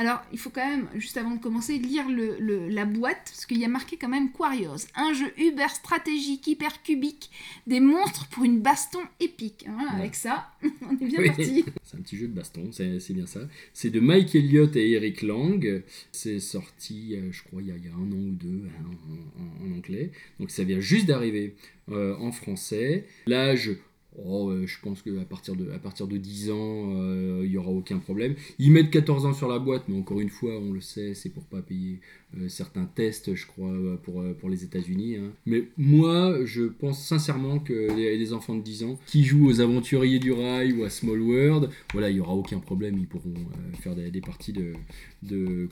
Alors, 0.00 0.22
il 0.32 0.38
faut 0.38 0.48
quand 0.48 0.66
même, 0.66 0.88
juste 0.94 1.18
avant 1.18 1.32
de 1.34 1.40
commencer, 1.42 1.76
lire 1.76 2.08
le, 2.08 2.36
le- 2.40 2.68
la 2.68 2.86
boîte, 2.86 3.20
parce 3.26 3.44
qu'il 3.44 3.58
y 3.58 3.66
a 3.66 3.68
marqué 3.68 3.98
quand 3.98 4.08
même 4.08 4.32
Quarriors, 4.32 4.78
un 4.94 5.12
jeu 5.12 5.30
uber 5.36 5.68
stratégique, 5.68 6.46
hyper 6.46 6.82
cubique, 6.82 7.30
des 7.66 7.80
monstres 7.80 8.26
pour 8.30 8.44
une 8.44 8.60
baston 8.62 9.00
épique. 9.20 9.66
Hein, 9.68 9.76
Ouais. 9.78 10.00
Avec 10.00 10.14
ça, 10.14 10.50
on 10.62 10.94
est 10.94 11.04
bien 11.06 11.18
Oui. 11.20 11.26
parti. 11.26 11.64
C'est 11.84 11.98
un 11.98 12.00
petit 12.00 12.16
jeu 12.16 12.28
de 12.28 12.32
baston, 12.34 12.70
c'est 12.72 13.12
bien 13.12 13.26
ça. 13.26 13.40
C'est 13.74 13.90
de 13.90 14.00
Mike 14.00 14.34
Elliott 14.36 14.74
et 14.76 14.92
Eric 14.92 15.20
Lang. 15.22 15.82
C'est 16.12 16.40
sorti, 16.40 17.14
euh, 17.16 17.30
je 17.32 17.42
crois, 17.42 17.60
il 17.60 17.68
y, 17.68 17.72
a, 17.72 17.76
il 17.76 17.84
y 17.84 17.88
a 17.88 17.92
un 17.92 18.10
an 18.12 18.28
ou 18.28 18.30
deux 18.30 18.62
hein, 18.68 18.84
en, 18.86 19.42
en- 19.66 19.72
en 19.74 19.76
anglais. 19.76 20.12
Donc 20.38 20.50
ça 20.50 20.64
vient 20.64 20.80
juste 20.80 21.06
d'arriver 21.06 21.56
euh, 21.90 22.14
en 22.16 22.30
français. 22.32 23.06
L'âge, 23.26 23.70
oh, 24.16 24.50
euh, 24.50 24.66
je 24.66 24.78
pense 24.82 25.02
qu'à 25.02 25.10
partir, 25.28 25.56
de, 25.56 25.64
partir 25.78 26.06
de 26.06 26.16
10 26.16 26.50
ans, 26.50 26.56
euh, 26.56 27.42
il 27.44 27.50
n'y 27.50 27.56
aura 27.56 27.70
aucun 27.70 27.98
problème. 27.98 28.34
Ils 28.58 28.70
mettent 28.72 28.90
14 28.90 29.26
ans 29.26 29.32
sur 29.32 29.48
la 29.48 29.58
boîte, 29.58 29.84
mais 29.88 29.98
encore 29.98 30.20
une 30.20 30.30
fois, 30.30 30.58
on 30.58 30.72
le 30.72 30.80
sait, 30.80 31.14
c'est 31.14 31.30
pour 31.30 31.44
pas 31.44 31.62
payer 31.62 32.00
euh, 32.36 32.48
certains 32.48 32.84
tests, 32.84 33.34
je 33.34 33.46
crois, 33.46 33.70
euh, 33.70 33.96
pour, 33.96 34.20
euh, 34.20 34.34
pour 34.38 34.48
les 34.48 34.62
États-Unis. 34.62 35.16
hein. 35.16 35.32
Mais 35.46 35.64
moi, 35.76 36.44
je 36.44 36.62
pense 36.62 37.04
sincèrement 37.04 37.58
que 37.58 37.92
les, 37.96 38.16
les 38.16 38.32
enfants 38.32 38.54
de 38.54 38.62
10 38.62 38.84
ans 38.84 38.98
qui 39.06 39.24
jouent 39.24 39.48
aux 39.48 39.60
Aventuriers 39.60 40.20
du 40.20 40.30
Rail 40.32 40.72
ou 40.72 40.84
à 40.84 40.90
Small 40.90 41.20
World, 41.20 41.70
voilà, 41.92 42.10
il 42.10 42.14
n'y 42.14 42.20
aura 42.20 42.34
aucun 42.34 42.60
problème, 42.60 42.98
ils 42.98 43.08
pourront 43.08 43.34
euh, 43.34 43.76
faire 43.80 43.96
des, 43.96 44.20
parties 44.20 44.52
de, 44.52 44.74
de. 45.22 45.68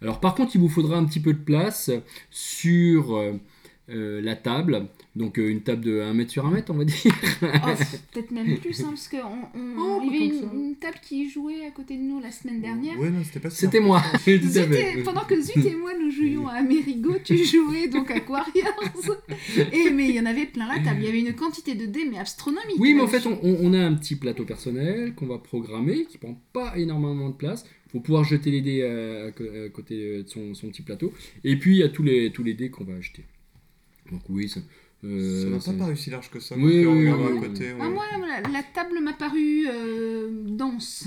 Alors 0.00 0.20
par 0.20 0.34
contre, 0.34 0.54
il 0.54 0.60
vous 0.60 0.68
faudra 0.68 0.96
un 0.96 1.04
petit 1.04 1.20
peu 1.20 1.32
de 1.32 1.38
place 1.38 1.90
sur 2.30 3.20
euh, 3.90 4.18
euh, 4.18 4.20
la 4.20 4.36
table, 4.36 4.86
donc 5.16 5.38
euh, 5.38 5.48
une 5.50 5.60
table 5.62 5.84
de 5.84 6.00
1 6.00 6.14
mètre 6.14 6.30
sur 6.30 6.46
1 6.46 6.50
mètre, 6.50 6.72
on 6.72 6.76
va 6.78 6.84
dire. 6.84 7.12
Oh, 7.42 7.46
Peut-être 8.12 8.30
même 8.30 8.58
plus, 8.58 8.80
hein, 8.80 8.86
parce 8.90 9.08
qu'il 9.08 9.20
Oh, 9.22 10.00
y 10.04 10.08
avait 10.08 10.26
une, 10.26 10.76
table 10.80 10.96
qui 11.02 11.28
jouait 11.28 11.66
à 11.66 11.70
côté 11.70 11.96
de 11.96 12.02
nous 12.02 12.20
la 12.20 12.30
semaine 12.30 12.60
dernière. 12.60 12.98
Ouais, 12.98 13.10
non, 13.10 13.22
c'était 13.24 13.40
pas 13.40 13.50
ça. 13.50 13.56
C'était 13.56 13.80
moi, 13.80 14.02
Zut 14.26 15.04
pendant 15.04 15.24
que 15.24 15.40
Zut 15.40 15.64
et 15.64 15.74
moi 15.74 15.90
nous 16.00 16.10
jouions 16.10 16.46
à 16.48 16.54
Amerigo, 16.54 17.14
tu 17.24 17.36
jouais 17.44 17.88
donc 17.88 18.10
à 18.10 18.20
Quarriors. 18.20 18.82
Et 19.72 19.90
mais 19.90 20.08
il 20.08 20.14
y 20.14 20.20
en 20.20 20.26
avait 20.26 20.46
plein 20.46 20.68
la 20.68 20.82
table. 20.82 21.00
Il 21.00 21.04
y 21.06 21.08
avait 21.08 21.20
une 21.20 21.34
quantité 21.34 21.74
de 21.74 21.86
dés 21.86 22.04
mais 22.10 22.18
astronomique. 22.18 22.76
Oui, 22.78 22.94
mais 22.94 23.02
en 23.02 23.08
fait, 23.08 23.26
on, 23.26 23.38
on- 23.42 23.58
on 23.62 23.74
a 23.74 23.78
un 23.78 23.94
petit 23.94 24.16
plateau 24.16 24.44
personnel 24.44 25.14
qu'on 25.14 25.26
va 25.26 25.38
programmer, 25.38 26.04
qui 26.06 26.18
prend 26.18 26.40
pas 26.52 26.76
énormément 26.78 27.28
de 27.28 27.34
place. 27.34 27.64
Il 27.86 27.90
faut 27.92 28.00
pouvoir 28.00 28.22
jeter 28.24 28.50
les 28.52 28.60
dés 28.62 28.82
à, 28.84 29.26
à 29.26 29.68
côté 29.70 30.22
de 30.22 30.28
son, 30.28 30.54
son 30.54 30.68
petit 30.68 30.82
plateau. 30.82 31.12
Et 31.44 31.56
puis, 31.56 31.76
il 31.76 31.78
y 31.80 31.82
a 31.82 31.88
tous 31.88 32.02
les, 32.04 32.30
tous 32.30 32.44
les 32.44 32.54
dés 32.54 32.70
qu'on 32.70 32.84
va 32.84 32.94
acheter. 32.94 33.24
Donc 34.10 34.22
oui, 34.28 34.48
ça... 34.48 34.60
euh, 35.04 35.42
Ça 35.42 35.48
m'a 35.48 35.78
pas 35.78 35.84
paru 35.84 35.96
si 35.96 36.10
large 36.10 36.30
que 36.30 36.40
ça. 36.40 36.56
Oui, 36.58 36.84
donc, 36.84 36.92
en 36.94 36.96
oui, 36.98 37.04
regardant 37.10 37.24
oui, 37.26 37.30
à 37.30 37.40
oui. 37.40 37.48
côté, 37.48 37.68
Ah, 37.80 37.88
moi, 37.88 38.04
la, 38.42 38.48
la 38.50 38.62
table 38.62 39.00
m'a 39.02 39.12
paru 39.12 39.66
euh, 39.68 40.28
dense. 40.48 41.04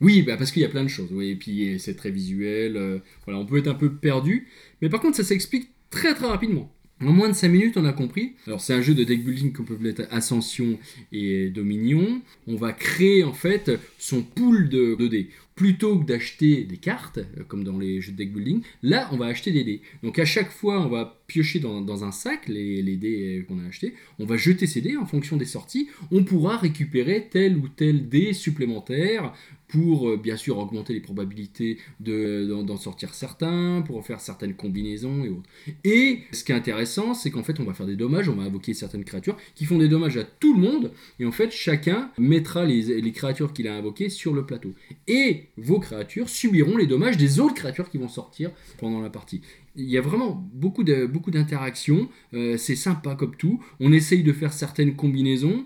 Oui, 0.00 0.22
bah 0.22 0.36
parce 0.36 0.50
qu'il 0.50 0.62
y 0.62 0.64
a 0.64 0.68
plein 0.68 0.82
de 0.82 0.88
choses. 0.88 1.10
Oui, 1.12 1.28
et 1.30 1.36
puis 1.36 1.78
c'est 1.78 1.94
très 1.94 2.10
visuel. 2.10 2.76
euh, 2.76 2.98
voilà, 3.24 3.38
on 3.40 3.46
peut 3.46 3.58
être 3.58 3.68
un 3.68 3.74
peu 3.74 3.92
perdu. 3.92 4.48
Mais 4.80 4.88
par 4.88 5.00
contre, 5.00 5.16
ça 5.16 5.24
s'explique 5.24 5.70
très 5.90 6.14
très 6.14 6.26
rapidement. 6.26 6.72
En 7.00 7.12
moins 7.12 7.28
de 7.28 7.34
5 7.34 7.48
minutes, 7.48 7.76
on 7.76 7.84
a 7.84 7.92
compris. 7.92 8.34
Alors, 8.46 8.60
c'est 8.60 8.74
un 8.74 8.80
jeu 8.80 8.94
de 8.94 9.02
deck 9.02 9.24
building 9.24 9.52
qu'on 9.52 9.64
peut 9.64 9.76
être 9.86 10.06
Ascension 10.12 10.78
et 11.10 11.50
Dominion. 11.50 12.22
On 12.46 12.54
va 12.54 12.72
créer 12.72 13.24
en 13.24 13.32
fait 13.32 13.72
son 13.98 14.22
pool 14.22 14.68
de, 14.68 14.94
de 14.94 15.08
dés. 15.08 15.30
Plutôt 15.62 15.96
que 15.96 16.04
d'acheter 16.04 16.64
des 16.64 16.76
cartes, 16.76 17.18
euh, 17.18 17.44
comme 17.46 17.62
dans 17.62 17.78
les 17.78 18.00
jeux 18.00 18.10
de 18.10 18.16
deck 18.16 18.32
building, 18.32 18.62
là, 18.82 19.08
on 19.12 19.16
va 19.16 19.26
acheter 19.26 19.52
des 19.52 19.62
dés. 19.62 19.80
Donc, 20.02 20.18
à 20.18 20.24
chaque 20.24 20.50
fois, 20.50 20.84
on 20.84 20.88
va 20.88 21.22
piocher 21.28 21.60
dans, 21.60 22.02
un 22.02 22.10
sac 22.10 22.48
les, 22.48 22.82
dés 22.96 23.38
euh, 23.38 23.42
qu'on 23.44 23.60
a 23.60 23.68
achetés. 23.68 23.94
On 24.18 24.24
va 24.24 24.36
jeter 24.36 24.66
ces 24.66 24.80
dés 24.80 24.96
en 24.96 25.06
fonction 25.06 25.36
des 25.36 25.44
sorties. 25.44 25.88
On 26.10 26.24
pourra 26.24 26.56
récupérer 26.56 27.28
tel 27.30 27.56
ou 27.56 27.68
tel 27.68 28.08
dé 28.08 28.32
supplémentaire 28.32 29.32
pour 29.72 30.10
euh, 30.10 30.16
bien 30.16 30.36
sûr 30.36 30.58
augmenter 30.58 30.92
les 30.92 31.00
probabilités 31.00 31.78
de- 32.00 32.46
d'en 32.48 32.62
d'en 32.62 32.76
sortir 32.76 33.14
certains, 33.14 33.82
pour 33.86 34.04
faire 34.06 34.20
certaines 34.20 34.54
combinaisons 34.54 35.24
et 35.24 35.30
autres. 35.30 35.48
Et 35.84 36.20
ce 36.32 36.44
qui 36.44 36.52
est 36.52 36.54
intéressant, 36.54 37.14
c'est 37.14 37.30
qu'en 37.30 37.42
fait, 37.42 37.58
on 37.58 37.64
va 37.64 37.72
faire 37.74 37.86
des 37.86 37.96
dommages, 37.96 38.28
on 38.28 38.34
va 38.34 38.42
invoquer 38.42 38.74
certaines 38.74 39.04
créatures 39.04 39.36
qui 39.54 39.64
font 39.64 39.78
des 39.78 39.88
dommages 39.88 40.16
à 40.18 40.24
tout 40.24 40.54
le 40.54 40.60
monde, 40.60 40.92
et 41.18 41.24
en 41.24 41.32
fait, 41.32 41.50
chacun 41.50 42.10
mettra 42.18 42.64
les, 42.64 43.00
les 43.00 43.12
créatures 43.12 43.52
qu'il 43.52 43.66
a 43.66 43.74
invoquées 43.74 44.10
sur 44.10 44.34
le 44.34 44.44
plateau. 44.44 44.72
Et 45.08 45.46
vos 45.56 45.80
créatures 45.80 46.28
subiront 46.28 46.76
les 46.76 46.86
dommages 46.86 47.16
des 47.16 47.40
autres 47.40 47.54
créatures 47.54 47.88
qui 47.90 47.98
vont 47.98 48.08
sortir 48.08 48.50
pendant 48.78 49.00
la 49.00 49.10
partie. 49.10 49.40
Il 49.74 49.88
y 49.88 49.96
a 49.96 50.02
vraiment 50.02 50.46
beaucoup 50.52 50.84
de- 50.84 51.06
beaucoup 51.06 51.30
d'interactions, 51.30 52.08
euh, 52.34 52.58
c'est 52.58 52.76
sympa 52.76 53.14
comme 53.14 53.34
tout. 53.36 53.58
On 53.80 53.90
essaye 53.92 54.22
de 54.22 54.32
faire 54.34 54.52
certaines 54.52 54.94
combinaisons. 54.96 55.64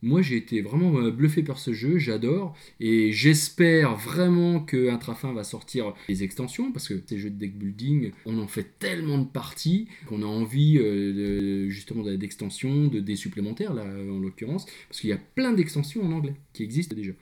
Moi, 0.00 0.22
j'ai 0.22 0.36
été 0.36 0.60
vraiment 0.62 0.96
euh, 0.98 1.10
bluffé 1.10 1.42
par 1.42 1.58
ce 1.58 1.72
jeu, 1.72 1.98
j'adore, 1.98 2.56
et 2.78 3.10
j'espère 3.12 3.96
vraiment 3.96 4.60
que 4.60 4.90
Intrafin 4.90 5.32
va 5.32 5.42
sortir 5.42 5.92
les 6.08 6.22
extensions, 6.22 6.70
parce 6.70 6.86
que 6.88 7.02
ces 7.04 7.18
jeux 7.18 7.30
de 7.30 7.36
deck 7.36 7.58
building, 7.58 8.12
on 8.24 8.38
en 8.38 8.46
fait 8.46 8.78
tellement 8.78 9.18
de 9.18 9.26
parties 9.26 9.88
qu'on 10.06 10.22
a 10.22 10.26
envie 10.26 10.78
euh, 10.78 11.68
justement 11.68 12.04
de- 12.04 12.14
d'extensions, 12.16 12.86
de 12.86 13.00
dés 13.00 13.16
supplémentaires, 13.16 13.74
là, 13.74 13.82
en 13.84 14.18
l'occurrence, 14.20 14.66
parce 14.88 15.00
qu'il 15.00 15.10
y 15.10 15.12
a 15.12 15.18
plein 15.34 15.52
d'extensions 15.52 16.02
en 16.04 16.12
anglais 16.12 16.34
qui 16.52 16.62
existent 16.62 16.94
déjà. 16.94 17.12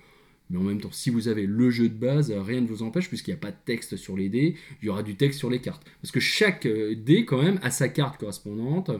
Mais 0.50 0.58
en 0.58 0.62
même 0.62 0.80
temps, 0.80 0.92
si 0.92 1.10
vous 1.10 1.26
avez 1.28 1.44
le 1.44 1.70
jeu 1.70 1.88
de 1.88 1.94
base, 1.94 2.30
euh, 2.30 2.40
rien 2.40 2.60
ne 2.60 2.66
vous 2.66 2.82
empêche, 2.82 3.08
puisqu'il 3.08 3.30
n'y 3.30 3.36
a 3.36 3.40
pas 3.40 3.50
de 3.50 3.56
texte 3.64 3.96
sur 3.96 4.16
les 4.16 4.28
dés, 4.28 4.54
il 4.80 4.86
y 4.86 4.88
aura 4.88 5.02
du 5.02 5.16
texte 5.16 5.38
sur 5.40 5.50
les 5.50 5.58
cartes. 5.60 5.84
Parce 6.00 6.12
que 6.12 6.20
chaque 6.20 6.66
euh, 6.66 6.94
dé, 6.94 7.24
quand 7.24 7.42
même, 7.42 7.58
a 7.62 7.70
sa 7.70 7.88
carte 7.88 8.20
correspondante, 8.20 8.90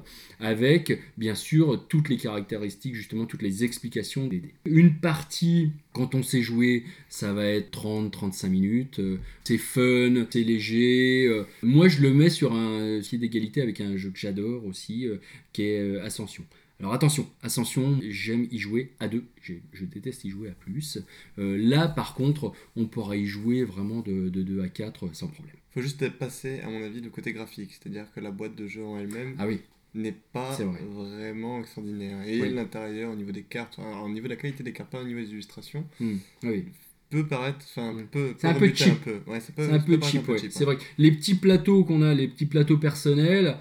avec, 0.41 1.01
bien 1.17 1.35
sûr, 1.37 1.87
toutes 1.89 2.09
les 2.09 2.17
caractéristiques, 2.17 2.95
justement, 2.95 3.27
toutes 3.27 3.43
les 3.43 3.63
explications 3.63 4.27
des 4.27 4.41
dés. 4.41 4.55
Une 4.65 4.95
partie, 4.95 5.71
quand 5.93 6.15
on 6.17 6.23
sait 6.23 6.43
jouer, 6.43 6.85
ça 7.09 7.33
va 7.33 7.45
être 7.47 7.71
30-35 7.71 8.49
minutes. 8.49 8.99
euh, 8.99 9.19
C'est 9.45 9.59
fun, 9.59 10.27
c'est 10.31 10.43
léger. 10.43 11.31
Moi, 11.63 11.89
je 11.89 12.03
le 12.03 12.13
mets 12.13 12.31
sur 12.31 12.53
un 12.55 13.01
pied 13.01 13.19
d'égalité 13.19 13.63
avec 13.63 13.81
un 13.81 13.97
jeu 13.97 14.11
que 14.11 14.19
j'adore 14.19 14.65
aussi, 14.67 15.07
qui 15.53 15.63
est 15.63 16.01
Ascension. 16.01 16.45
Alors 16.79 16.93
attention, 16.93 17.27
Ascension, 17.43 17.99
j'aime 18.09 18.47
y 18.51 18.59
jouer 18.59 18.93
à 19.01 19.09
deux, 19.09 19.25
J'ai- 19.43 19.63
je 19.73 19.85
déteste 19.87 20.25
y 20.25 20.31
jouer 20.31 20.51
à 20.51 20.53
plus. 20.53 20.99
Euh, 21.39 21.57
là, 21.57 21.89
par 21.89 22.15
contre, 22.15 22.53
on 22.77 22.85
pourra 22.85 23.17
y 23.17 23.25
jouer 23.25 23.65
vraiment 23.65 24.01
de, 24.01 24.29
de 24.29 24.43
2 24.43 24.61
à 24.61 24.69
4 24.69 25.09
sans 25.15 25.29
problème. 25.29 25.57
Faut 25.73 25.81
juste 25.81 26.07
passer, 26.11 26.61
à 26.61 26.69
mon 26.69 26.83
avis, 26.83 27.01
du 27.01 27.11
côté 27.11 27.33
graphique, 27.33 27.71
c'est-à-dire 27.73 28.07
que 28.15 28.21
la 28.21 28.31
boîte 28.31 28.55
de 28.55 28.67
jeu 28.67 28.85
en 28.85 28.99
elle-même 28.99 29.37
Ah 29.39 29.47
oui, 29.47 29.61
n'est 29.95 30.13
pas 30.33 30.55
vrai. 30.57 30.81
vraiment 30.91 31.61
extraordinaire. 31.61 32.27
Et 32.29 32.41
Oui. 32.43 32.53
l'intérieur, 32.53 33.11
au 33.11 33.17
niveau 33.17 33.33
des 33.33 33.43
cartes, 33.43 33.79
au 33.79 34.09
niveau 34.11 34.25
de 34.25 34.33
la 34.33 34.37
qualité 34.37 34.63
des 34.63 34.73
cartes, 34.73 34.91
pas 34.91 35.01
au 35.01 35.07
niveau 35.07 35.21
des 35.21 35.31
illustrations, 35.31 35.87
Hmm, 35.99 36.17
oui. 36.45 36.65
peut 37.09 37.27
paraître, 37.27 37.61
enfin, 37.71 37.95
Ouais. 37.95 38.05
peut, 38.11 38.35
C'est 38.37 38.49
un 38.49 38.55
peu 38.55 38.69
cheap. 38.75 39.07
Ouais, 39.27 39.41
C'est 39.41 39.59
un 39.73 39.79
peu 39.79 39.99
cheap, 40.03 40.29
ouais. 40.29 40.39
C'est 40.39 40.61
hein. 40.63 40.65
vrai 40.67 40.77
que 40.77 40.83
les 40.99 41.13
petits 41.13 41.37
plateaux 41.37 41.85
qu'on 41.85 42.03
a, 42.03 42.13
les 42.13 42.29
petits 42.29 42.47
plateaux 42.47 42.77
personnels, 42.79 43.57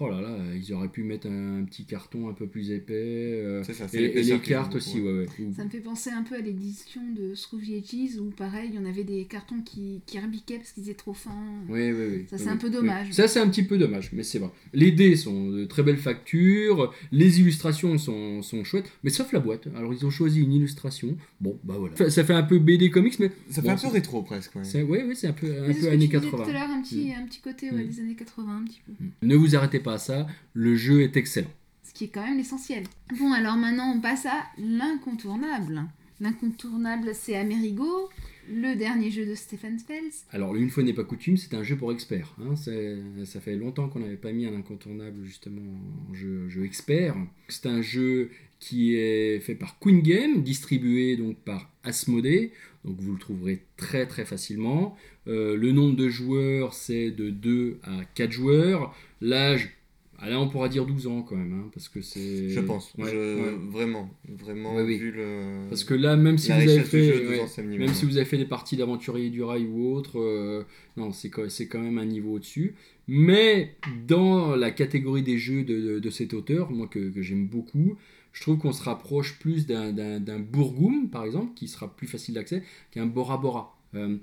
oh 0.00 0.10
là 0.10 0.20
là, 0.20 0.36
ils 0.54 0.72
auraient 0.72 0.88
pu 0.88 1.02
mettre 1.02 1.26
un, 1.28 1.64
petit 1.64 1.84
carton 1.84 2.28
un 2.28 2.32
peu 2.32 2.46
plus 2.46 2.70
épais. 2.70 2.94
euh, 2.94 3.62
C'est 3.64 3.74
ça, 3.74 3.86
c'est 3.88 4.02
et, 4.02 4.22
les 4.22 4.38
cartes 4.40 4.74
aussi, 4.74 5.00
ouais. 5.00 5.12
ouais, 5.20 5.26
Ça 5.56 5.64
me 5.64 5.70
fait 5.70 5.80
penser 5.80 6.10
un 6.10 6.22
peu 6.22 6.34
à 6.34 6.40
l'édition 6.40 7.00
de 7.16 7.34
Scrooge 7.34 7.70
Edges 7.70 8.18
où 8.20 8.30
pareil, 8.30 8.70
il 8.72 8.76
y 8.76 8.78
en 8.78 8.84
avait 8.86 9.04
des 9.04 9.24
cartons 9.24 9.60
qui, 9.62 10.00
qui 10.06 10.18
rebiquaient 10.18 10.56
parce 10.58 10.72
qu'ils 10.72 10.84
étaient 10.84 10.94
trop 10.94 11.14
fins. 11.14 11.30
Oui, 11.68 11.92
oui, 11.92 12.04
oui. 12.10 12.24
Ça, 12.30 12.38
c'est 12.38 12.44
Oui, 12.46 12.50
un 12.50 12.56
peu 12.56 12.66
oui. 12.68 12.72
dommage. 12.72 13.12
Ça, 13.12 13.28
c'est 13.28 13.40
un 13.40 13.48
petit 13.48 13.62
peu 13.62 13.78
dommage, 13.78 14.10
mais 14.12 14.22
c'est 14.22 14.38
vrai. 14.38 14.50
Les 14.72 14.90
dés 14.92 15.16
sont 15.16 15.50
de 15.50 15.64
très 15.64 15.82
belles 15.82 15.96
factures, 15.96 16.92
les 17.12 17.40
illustrations 17.40 17.98
sont, 17.98 18.42
sont 18.42 18.64
chouettes, 18.64 18.90
mais 19.04 19.10
sauf 19.10 19.32
la 19.32 19.40
boîte. 19.40 19.68
Alors, 19.76 19.92
ils 19.92 20.04
ont 20.06 20.10
choisi 20.10 20.40
une 20.42 20.52
illustration. 20.52 21.16
Bon, 21.40 21.58
bah 21.64 21.74
voilà. 21.78 22.10
Ça, 22.10 22.24
fait 22.24 22.34
un 22.34 22.42
peu 22.42 22.58
BD 22.58 22.90
comics, 22.90 23.18
mais 23.18 23.30
Ça 23.50 23.60
Bon, 23.62 23.68
fait 23.68 23.74
un 23.86 23.88
peu 23.88 23.94
rétro 23.94 24.22
presque. 24.22 24.54
Ouais. 24.56 24.64
c'est 24.64 24.82
ouais, 24.82 25.04
ouais, 25.04 25.14
c'est 25.14 25.26
un 25.28 25.32
peu, 25.32 25.46
un 25.46 25.66
peu 25.66 25.72
que 25.74 25.86
années 25.86 26.08
tu 26.08 26.16
disais 26.18 26.30
80. 26.30 26.44
tout 26.44 26.50
à 26.50 26.52
l'heure, 26.52 26.70
un 26.70 26.82
petit, 26.82 27.12
un 27.12 27.26
petit 27.26 27.40
côté 27.40 27.70
ouais, 27.70 27.84
Mm. 27.84 27.88
des 27.88 28.00
années 28.00 28.14
80, 28.14 28.56
un 28.58 28.64
petit 28.64 28.80
peu. 28.86 28.92
Ne 29.22 29.34
vous 29.36 29.56
arrêtez 29.56 29.80
pas 29.80 29.89
ça, 29.98 30.26
le 30.54 30.74
jeu 30.76 31.02
est 31.02 31.16
excellent. 31.16 31.50
Ce 31.82 31.92
qui 31.92 32.04
est 32.04 32.08
quand 32.08 32.24
même 32.24 32.36
l'essentiel. 32.38 32.84
Bon, 33.18 33.32
alors 33.32 33.56
maintenant, 33.56 33.92
on 33.94 34.00
passe 34.00 34.26
à 34.26 34.44
l'incontournable. 34.58 35.82
L'incontournable, 36.20 37.14
c'est 37.14 37.34
Amerigo, 37.34 38.10
le 38.52 38.74
dernier 38.76 39.10
jeu 39.10 39.24
de 39.26 39.34
Stephen 39.34 39.78
Fels. 39.78 40.12
Alors, 40.30 40.54
une 40.54 40.68
fois 40.68 40.82
n'est 40.82 40.92
pas 40.92 41.04
coutume, 41.04 41.36
c'est 41.38 41.54
un 41.54 41.62
jeu 41.62 41.76
pour 41.76 41.92
experts. 41.92 42.34
hein. 42.42 42.54
Ça 42.56 43.40
fait 43.40 43.56
longtemps 43.56 43.88
qu'on 43.88 44.00
n'avait 44.00 44.16
pas 44.16 44.32
mis 44.32 44.44
un 44.46 44.54
incontournable 44.54 45.24
justement 45.24 45.62
en 46.10 46.14
jeu, 46.14 46.48
jeu 46.48 46.64
expert. 46.64 47.16
C'est 47.48 47.66
un 47.66 47.80
jeu 47.80 48.30
qui 48.58 48.94
est 48.96 49.40
fait 49.40 49.54
par 49.54 49.78
Queen 49.78 50.02
Game, 50.02 50.42
distribué 50.42 51.16
donc 51.16 51.36
par 51.38 51.70
Asmodee. 51.84 52.52
Donc 52.84 53.00
vous 53.00 53.12
le 53.12 53.18
trouverez 53.18 53.64
très 53.78 54.06
très 54.06 54.26
facilement. 54.26 54.96
Euh, 55.26 55.56
le 55.56 55.72
nombre 55.72 55.96
de 55.96 56.08
joueurs, 56.10 56.74
c'est 56.74 57.10
de 57.10 57.30
2 57.30 57.78
à 57.82 58.04
4 58.14 58.30
joueurs. 58.30 58.94
L'âge, 59.22 59.70
ah 60.22 60.28
là 60.28 60.38
on 60.40 60.48
pourra 60.48 60.68
dire 60.68 60.84
12 60.86 61.06
ans 61.06 61.22
quand 61.22 61.36
même, 61.36 61.52
hein, 61.52 61.70
parce 61.72 61.88
que 61.88 62.00
c'est... 62.02 62.48
Je 62.50 62.60
pense. 62.60 62.92
Ouais, 62.98 63.10
Je- 63.10 63.36
ouais. 63.40 63.56
Vraiment. 63.70 64.10
Vraiment, 64.28 64.74
Ouais, 64.76 64.82
oui. 64.82 64.98
vu 64.98 65.10
le. 65.12 65.66
Parce 65.68 65.82
que 65.84 65.94
là, 65.94 66.16
même 66.16 66.36
si 66.38 66.48
la 66.50 66.60
vous 66.60 66.68
avez 66.70 66.80
fait... 66.80 67.04
jeu, 67.04 67.20
12 67.20 67.30
ouais, 67.30 67.40
ans, 67.40 67.46
c'est 67.46 67.62
le 67.62 67.68
niveau, 67.68 67.84
même 67.84 67.94
si 67.94 68.04
vous 68.04 68.16
avez 68.16 68.26
fait 68.26 68.36
des 68.38 68.44
parties 68.46 68.76
d'aventurier 68.76 69.30
du 69.30 69.42
rail 69.42 69.66
ou 69.66 69.92
autre, 69.94 70.18
euh, 70.20 70.64
non, 70.96 71.12
c'est 71.12 71.30
quand, 71.30 71.48
c'est 71.48 71.66
quand 71.68 71.80
même 71.80 71.98
un 71.98 72.04
niveau 72.04 72.34
au-dessus. 72.34 72.74
Mais 73.08 73.74
dans 74.06 74.54
la 74.54 74.70
catégorie 74.70 75.22
des 75.22 75.38
jeux 75.38 75.64
de, 75.64 75.80
de- 75.80 75.98
de 75.98 76.10
cet 76.10 76.34
auteur, 76.34 76.70
moi 76.70 76.86
que, 76.86 77.10
que 77.10 77.22
j'aime 77.22 77.46
beaucoup, 77.46 77.96
je 78.32 78.42
trouve 78.42 78.58
qu'on 78.58 78.72
se 78.72 78.82
rapproche 78.84 79.38
plus 79.40 79.66
d'un 79.66 80.38
Bourgoum, 80.38 81.08
par 81.10 81.24
exemple, 81.24 81.52
qui 81.54 81.66
sera 81.66 81.88
plus 81.96 82.06
facile 82.06 82.34
d'accès, 82.34 82.62
qu'un 82.92 83.06
Bora 83.06 83.38
Bora. 83.38 83.76
Euh, 83.96 84.16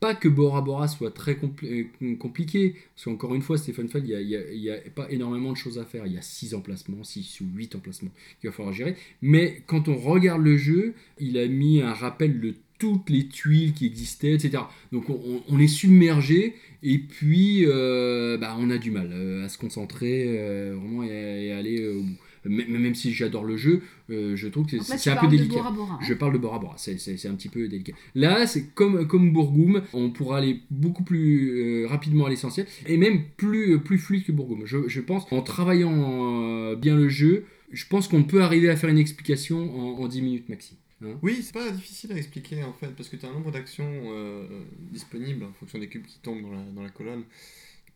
pas 0.00 0.14
que 0.14 0.28
Bora 0.28 0.60
Bora 0.60 0.88
soit 0.88 1.10
très 1.10 1.36
euh, 1.64 2.16
compliqué, 2.16 2.74
parce 2.94 3.04
qu'encore 3.04 3.34
une 3.34 3.42
fois, 3.42 3.58
Stephen 3.58 3.88
Feld, 3.88 4.08
il 4.08 4.58
n'y 4.60 4.70
a, 4.70 4.76
pas 4.94 5.10
énormément 5.10 5.52
de 5.52 5.56
choses 5.56 5.78
à 5.78 5.84
faire. 5.84 6.06
Il 6.06 6.12
y 6.12 6.18
a 6.18 6.22
6 6.22 6.54
emplacements, 6.54 7.02
6 7.02 7.40
ou 7.40 7.46
8 7.54 7.74
emplacements 7.74 8.10
qu'il 8.40 8.50
va 8.50 8.56
falloir 8.56 8.74
gérer. 8.74 8.96
Mais 9.22 9.62
quand 9.66 9.88
on 9.88 9.96
regarde 9.96 10.42
le 10.42 10.56
jeu, 10.56 10.94
il 11.18 11.38
a 11.38 11.46
mis 11.48 11.80
un 11.80 11.92
rappel 11.92 12.40
de 12.40 12.54
toutes 12.78 13.10
les 13.10 13.26
tuiles 13.26 13.72
qui 13.72 13.86
existaient, 13.86 14.34
etc. 14.34 14.62
Donc 14.92 15.06
on, 15.10 15.58
est 15.58 15.66
submergé 15.66 16.54
et 16.84 16.98
puis 16.98 17.64
euh, 17.66 18.38
bah, 18.38 18.56
on 18.56 18.70
a 18.70 18.78
du 18.78 18.92
mal 18.92 19.10
euh, 19.12 19.44
à 19.44 19.48
se 19.48 19.58
concentrer 19.58 20.72
vraiment 20.76 21.02
et, 21.02 21.50
aller 21.50 21.88
au 21.88 22.02
bout. 22.02 22.18
Même, 22.48 22.78
même 22.78 22.94
si 22.94 23.12
j'adore 23.12 23.44
le 23.44 23.56
jeu, 23.56 23.82
euh, 24.10 24.34
je 24.36 24.48
trouve 24.48 24.66
que 24.66 24.78
c'est 24.80 25.10
un 25.10 25.16
peu 25.16 25.26
délicat. 25.28 25.56
Bora 25.56 25.70
Bora. 25.70 25.94
hein. 25.94 25.98
Je 26.02 26.14
parle 26.14 26.32
de 26.32 26.38
Bora 26.38 26.58
Bora, 26.58 26.74
c'est- 26.78 26.98
c'est 26.98 27.16
c'est 27.16 27.28
un 27.28 27.34
petit 27.34 27.48
peu 27.48 27.68
délicat. 27.68 27.92
Là, 28.14 28.46
c'est 28.46 28.68
comme, 28.74 29.06
comme 29.06 29.32
Bourgoum, 29.32 29.82
on 29.92 30.10
pourra 30.10 30.38
aller 30.38 30.60
beaucoup 30.70 31.04
plus 31.04 31.82
euh, 31.84 31.86
rapidement 31.88 32.26
à 32.26 32.30
l'essentiel 32.30 32.66
et 32.86 32.96
même 32.96 33.22
plus, 33.36 33.74
euh, 33.74 33.78
plus 33.78 33.98
fluide 33.98 34.24
que 34.24 34.32
Bourgoum. 34.32 34.64
Je, 34.66 34.88
je 34.88 35.00
pense, 35.00 35.30
en 35.32 35.42
travaillant 35.42 36.70
euh, 36.72 36.76
bien 36.76 36.96
le 36.96 37.08
jeu, 37.08 37.44
je 37.70 37.84
pense 37.86 38.08
qu'on 38.08 38.22
peut 38.24 38.42
arriver 38.42 38.68
à 38.70 38.76
faire 38.76 38.88
une 38.90 38.98
explication 38.98 39.58
en, 39.78 40.02
en 40.02 40.08
10 40.08 40.22
minutes 40.22 40.48
maxi. 40.48 40.76
hein. 41.04 41.18
Oui, 41.22 41.40
c'est 41.42 41.52
pas 41.52 41.70
difficile 41.70 42.12
à 42.12 42.16
expliquer 42.16 42.64
en 42.64 42.72
fait, 42.72 42.88
parce 42.96 43.08
que 43.08 43.16
tu 43.16 43.26
as 43.26 43.28
un 43.28 43.32
nombre 43.34 43.50
d'actions 43.52 43.84
euh, 44.06 44.46
disponibles 44.90 45.44
en 45.44 45.52
fonction 45.52 45.78
des 45.78 45.88
cubes 45.88 46.04
qui 46.06 46.18
tombent 46.20 46.42
dans 46.42 46.50
la, 46.52 46.62
dans 46.74 46.82
la 46.82 46.88
colonne 46.90 47.24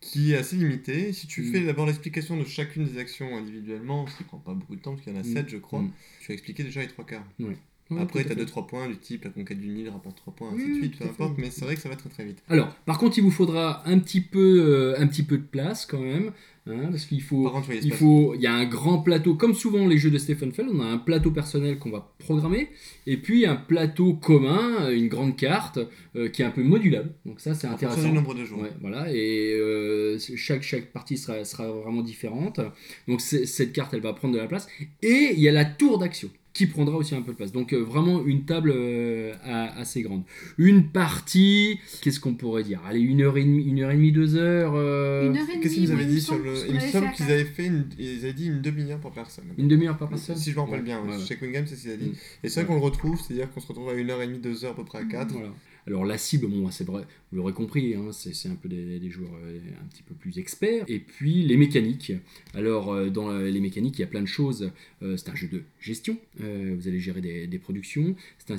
qui 0.03 0.33
est 0.33 0.37
assez 0.37 0.57
limité. 0.57 1.13
Si 1.15 1.27
tu 1.27 1.41
Mm. 1.43 1.53
fais 1.53 1.61
d'abord 1.65 1.87
l'explication 1.87 2.37
de 2.37 2.45
chacune 2.45 2.85
des 2.85 2.99
actions 2.99 3.35
individuellement, 3.37 4.07
ce 4.09 4.17
qui 4.19 4.25
prend 4.25 4.37
pas 4.39 4.53
beaucoup 4.53 4.77
de 4.77 4.81
temps, 4.83 4.91
parce 4.93 5.03
qu'il 5.05 5.15
y 5.15 5.17
en 5.17 5.21
a 5.21 5.23
Mm. 5.23 5.33
7 5.33 5.49
je 5.49 5.57
crois, 5.57 5.81
Mm. 5.81 5.91
tu 6.21 6.29
vas 6.29 6.35
expliquer 6.35 6.65
déjà 6.65 6.81
les 6.83 6.89
trois 6.89 7.07
quarts. 7.07 7.25
Ouais, 7.41 7.57
Après, 7.99 8.23
tu 8.25 8.27
as 8.33 8.35
fait. 8.35 8.37
2-3 8.41 8.67
points 8.67 8.89
du 8.89 8.97
type 8.97 9.25
la 9.25 9.31
conquête 9.31 9.61
du 9.61 9.69
Nil 9.69 9.89
rapporte 9.91 10.17
3 10.17 10.35
points, 10.35 10.51
ainsi 10.55 10.67
de 10.71 10.75
suite, 10.77 10.99
peu 10.99 11.05
importe, 11.05 11.37
mais 11.39 11.51
c'est 11.51 11.65
vrai 11.67 11.75
que 11.77 11.81
ça 11.83 11.89
va 11.91 11.97
très 11.97 12.09
très 12.09 12.25
vite. 12.25 12.43
Alors, 12.49 12.75
par 12.87 12.97
contre, 12.99 13.19
il 13.19 13.23
vous 13.23 13.31
faudra 13.31 13.87
un 13.87 13.99
petit 13.99 14.23
peu, 14.23 14.65
euh, 14.97 14.99
un 15.01 15.07
petit 15.07 15.23
peu 15.23 15.37
de 15.39 15.43
place 15.45 15.85
quand 15.87 16.01
même, 16.01 16.33
hein, 16.67 16.89
parce 16.91 17.05
qu'il 17.07 17.21
faut, 17.23 17.43
Par 17.45 17.53
contre, 17.53 17.69
oui, 17.71 17.77
il 17.79 17.83
l'espace- 17.85 17.99
faut, 17.99 18.35
il 18.35 18.41
y 18.41 18.47
a 18.47 18.53
un 18.55 18.65
grand 18.65 18.99
plateau, 18.99 19.35
comme 19.35 19.55
souvent 19.55 19.87
les 19.87 19.99
jeux 19.99 20.11
de 20.11 20.19
Stephen 20.19 20.53
Feld, 20.53 20.69
on 20.73 20.81
a 20.81 20.85
un 20.87 20.99
plateau 20.99 21.31
personnel 21.31 21.79
qu'on 21.79 21.91
va 21.91 22.13
programmer, 22.19 22.69
et 23.07 23.17
puis 23.17 23.47
un 23.47 23.57
plateau 23.57 24.15
commun, 24.15 24.91
une 24.91 25.09
grande 25.09 25.37
carte 25.37 25.79
euh, 26.17 26.29
qui 26.29 26.43
est 26.43 26.45
un 26.45 26.51
peu 26.51 26.63
modulable. 26.63 27.15
Donc 27.27 27.41
ça, 27.41 27.55
c'est 27.55 27.67
intéressant. 27.67 28.03
du 28.03 28.13
nombre 28.13 28.35
de 28.35 28.45
joueurs. 28.45 28.63
Ouais, 28.63 28.73
voilà, 28.81 29.07
et 29.13 29.53
euh, 29.55 30.19
chaque, 30.37 30.63
chaque 30.63 30.93
partie 30.93 31.17
sera, 31.19 31.45
sera 31.45 31.71
vraiment 31.71 32.03
différente. 32.03 32.61
Donc 33.09 33.21
cette 33.21 33.73
carte, 33.73 33.95
elle 33.95 34.01
va 34.01 34.13
prendre 34.13 34.35
de 34.35 34.39
la 34.41 34.47
place. 34.47 34.69
Et 35.03 35.31
il 35.35 35.41
y 35.41 35.49
a 35.49 35.53
la 35.53 35.65
tour 35.65 35.99
d'action 35.99 36.31
qui 36.53 36.67
prendra 36.67 36.97
aussi 36.97 37.15
un 37.15 37.23
peu 37.23 37.33
de 37.33 37.37
place. 37.37 37.51
Donc 37.53 37.73
euh, 37.73 37.79
vraiment 37.83 38.25
une 38.27 38.45
table 38.45 38.73
euh, 38.75 39.33
a- 39.45 39.79
assez 39.79 40.03
grande. 40.03 40.23
Une 40.59 40.89
partie, 40.89 41.79
qu'est-ce 42.03 42.21
qu'on 42.21 42.35
pourrait 42.35 42.63
dire? 42.63 42.81
Allez, 42.87 43.01
une 43.01 43.23
heure 43.23 43.37
et 43.39 43.45
demie, 43.45 43.65
une 43.65 43.81
heure 43.81 43.91
et 43.91 43.95
demie, 43.97 44.13
deux 44.13 44.37
heures. 44.37 44.73
euh. 44.75 45.33
Qu'est-ce 45.63 45.75
qu'ils 45.75 45.93
avaient 45.93 46.05
dit 46.05 46.21
sur 46.21 46.37
le. 46.39 46.55
Il 46.69 46.75
me 46.75 46.81
semble 46.81 47.11
qu'ils 47.13 47.31
avaient 47.31 47.45
fait 47.45 47.67
une... 47.67 47.87
Ils 47.99 48.19
avaient 48.25 48.33
dit 48.35 48.47
une 48.49 48.61
demi-heure 48.61 49.01
par 49.01 49.13
personne. 49.13 49.45
Une 49.57 49.69
demi-heure 49.69 49.97
par 49.97 50.09
personne? 50.09 50.37
Si 50.37 50.51
je 50.51 50.57
me 50.57 50.61
rappelle 50.61 50.81
Ouais, 50.81 50.85
bien, 50.85 51.01
ouais, 51.03 51.19
chez 51.27 51.37
Queen 51.37 51.53
Game, 51.53 51.67
c'est 51.67 51.77
ce 51.77 51.83
qu'il 51.83 51.91
a 51.93 51.97
dit. 51.97 52.09
Mm. 52.11 52.15
Et 52.45 52.49
c'est 52.49 52.61
vrai 52.61 52.67
qu'on 52.67 52.75
le 52.75 52.85
retrouve, 52.85 53.19
c'est-à-dire 53.21 53.51
qu'on 53.51 53.61
se 53.61 53.67
retrouve 53.69 53.89
à 53.89 53.95
une 53.95 54.11
heure 54.11 54.21
et 54.21 54.27
demie, 54.27 54.39
deux 54.39 54.65
heures 54.65 54.73
à 54.73 54.77
peu 54.77 54.85
près 54.85 54.99
à 54.99 55.05
4. 55.05 55.33
Voilà. 55.33 55.49
Alors 55.87 56.05
la 56.05 56.17
cible, 56.17 56.47
bon, 56.47 56.71
c'est 56.71 56.85
vrai, 56.85 57.03
vous 57.31 57.39
l'aurez 57.39 57.53
compris, 57.53 57.95
hein, 57.95 58.11
c'est 58.13 58.49
un 58.49 58.55
peu 58.55 58.69
des, 58.69 59.11
joueurs 59.11 59.35
euh, 59.45 59.59
un 59.81 59.87
petit 59.89 60.03
peu 60.03 60.15
plus 60.15 60.39
experts. 60.39 60.85
Et 60.89 61.01
puis 61.01 61.43
les 61.43 61.57
mécaniques. 61.57 62.13
Alors 62.55 62.93
euh, 62.93 63.11
dans 63.11 63.37
les 63.37 63.61
mécaniques, 63.61 63.99
il 63.99 64.03
y 64.03 64.05
a 64.05 64.09
plein 64.09 64.21
de 64.21 64.27
choses. 64.27 64.71
Euh, 65.03 65.17
c'est 65.17 65.31
un 65.31 65.35
jeu 65.35 65.49
de 65.49 65.63
gestion. 65.81 66.17
Vous 66.39 66.89
allez 66.89 67.01
gérer 67.01 67.21
des, 67.21 67.47
des 67.47 67.59
productions. 67.59 68.15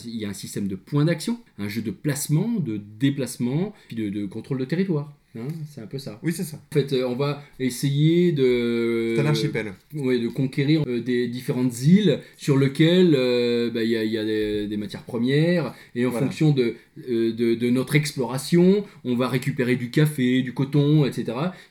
Il 0.05 0.15
y 0.15 0.25
a 0.25 0.29
un 0.29 0.33
système 0.33 0.67
de 0.67 0.75
points 0.75 1.05
d'action, 1.05 1.39
un 1.57 1.69
jeu 1.69 1.81
de 1.81 1.91
placement, 1.91 2.59
de 2.59 2.81
déplacement, 2.99 3.73
puis 3.87 3.95
de, 3.95 4.09
de 4.09 4.25
contrôle 4.25 4.57
de 4.57 4.65
territoire. 4.65 5.13
Hein, 5.35 5.47
c'est 5.69 5.81
un 5.81 5.87
peu 5.87 5.97
ça. 5.99 6.19
Oui, 6.23 6.31
c'est 6.31 6.43
ça. 6.43 6.57
En 6.57 6.73
fait, 6.73 6.93
euh, 6.93 7.07
on 7.07 7.15
va 7.15 7.43
essayer 7.59 8.31
de, 8.31 9.13
C'est 9.15 9.21
un 9.21 9.25
archipel. 9.25 9.73
ouais, 9.95 10.19
de 10.19 10.27
conquérir 10.27 10.83
euh, 10.87 11.01
des 11.01 11.27
différentes 11.27 11.81
îles 11.83 12.19
sur 12.37 12.57
lesquelles 12.57 13.13
euh, 13.15 13.69
bah, 13.71 13.83
il 13.83 13.89
y 13.89 13.97
a, 13.97 14.03
il 14.03 14.11
y 14.11 14.17
a 14.17 14.23
des, 14.25 14.67
des 14.67 14.77
matières 14.77 15.03
premières 15.03 15.73
et 15.95 16.05
en 16.05 16.09
Voilà. 16.11 16.25
fonction 16.27 16.51
de, 16.51 16.75
euh, 17.09 17.33
de, 17.33 17.55
de 17.55 17.69
notre 17.69 17.95
exploration, 17.95 18.83
on 19.03 19.15
va 19.15 19.27
récupérer 19.27 19.75
du 19.75 19.89
café, 19.89 20.41
du 20.41 20.53
coton, 20.53 21.05
etc. 21.05 21.25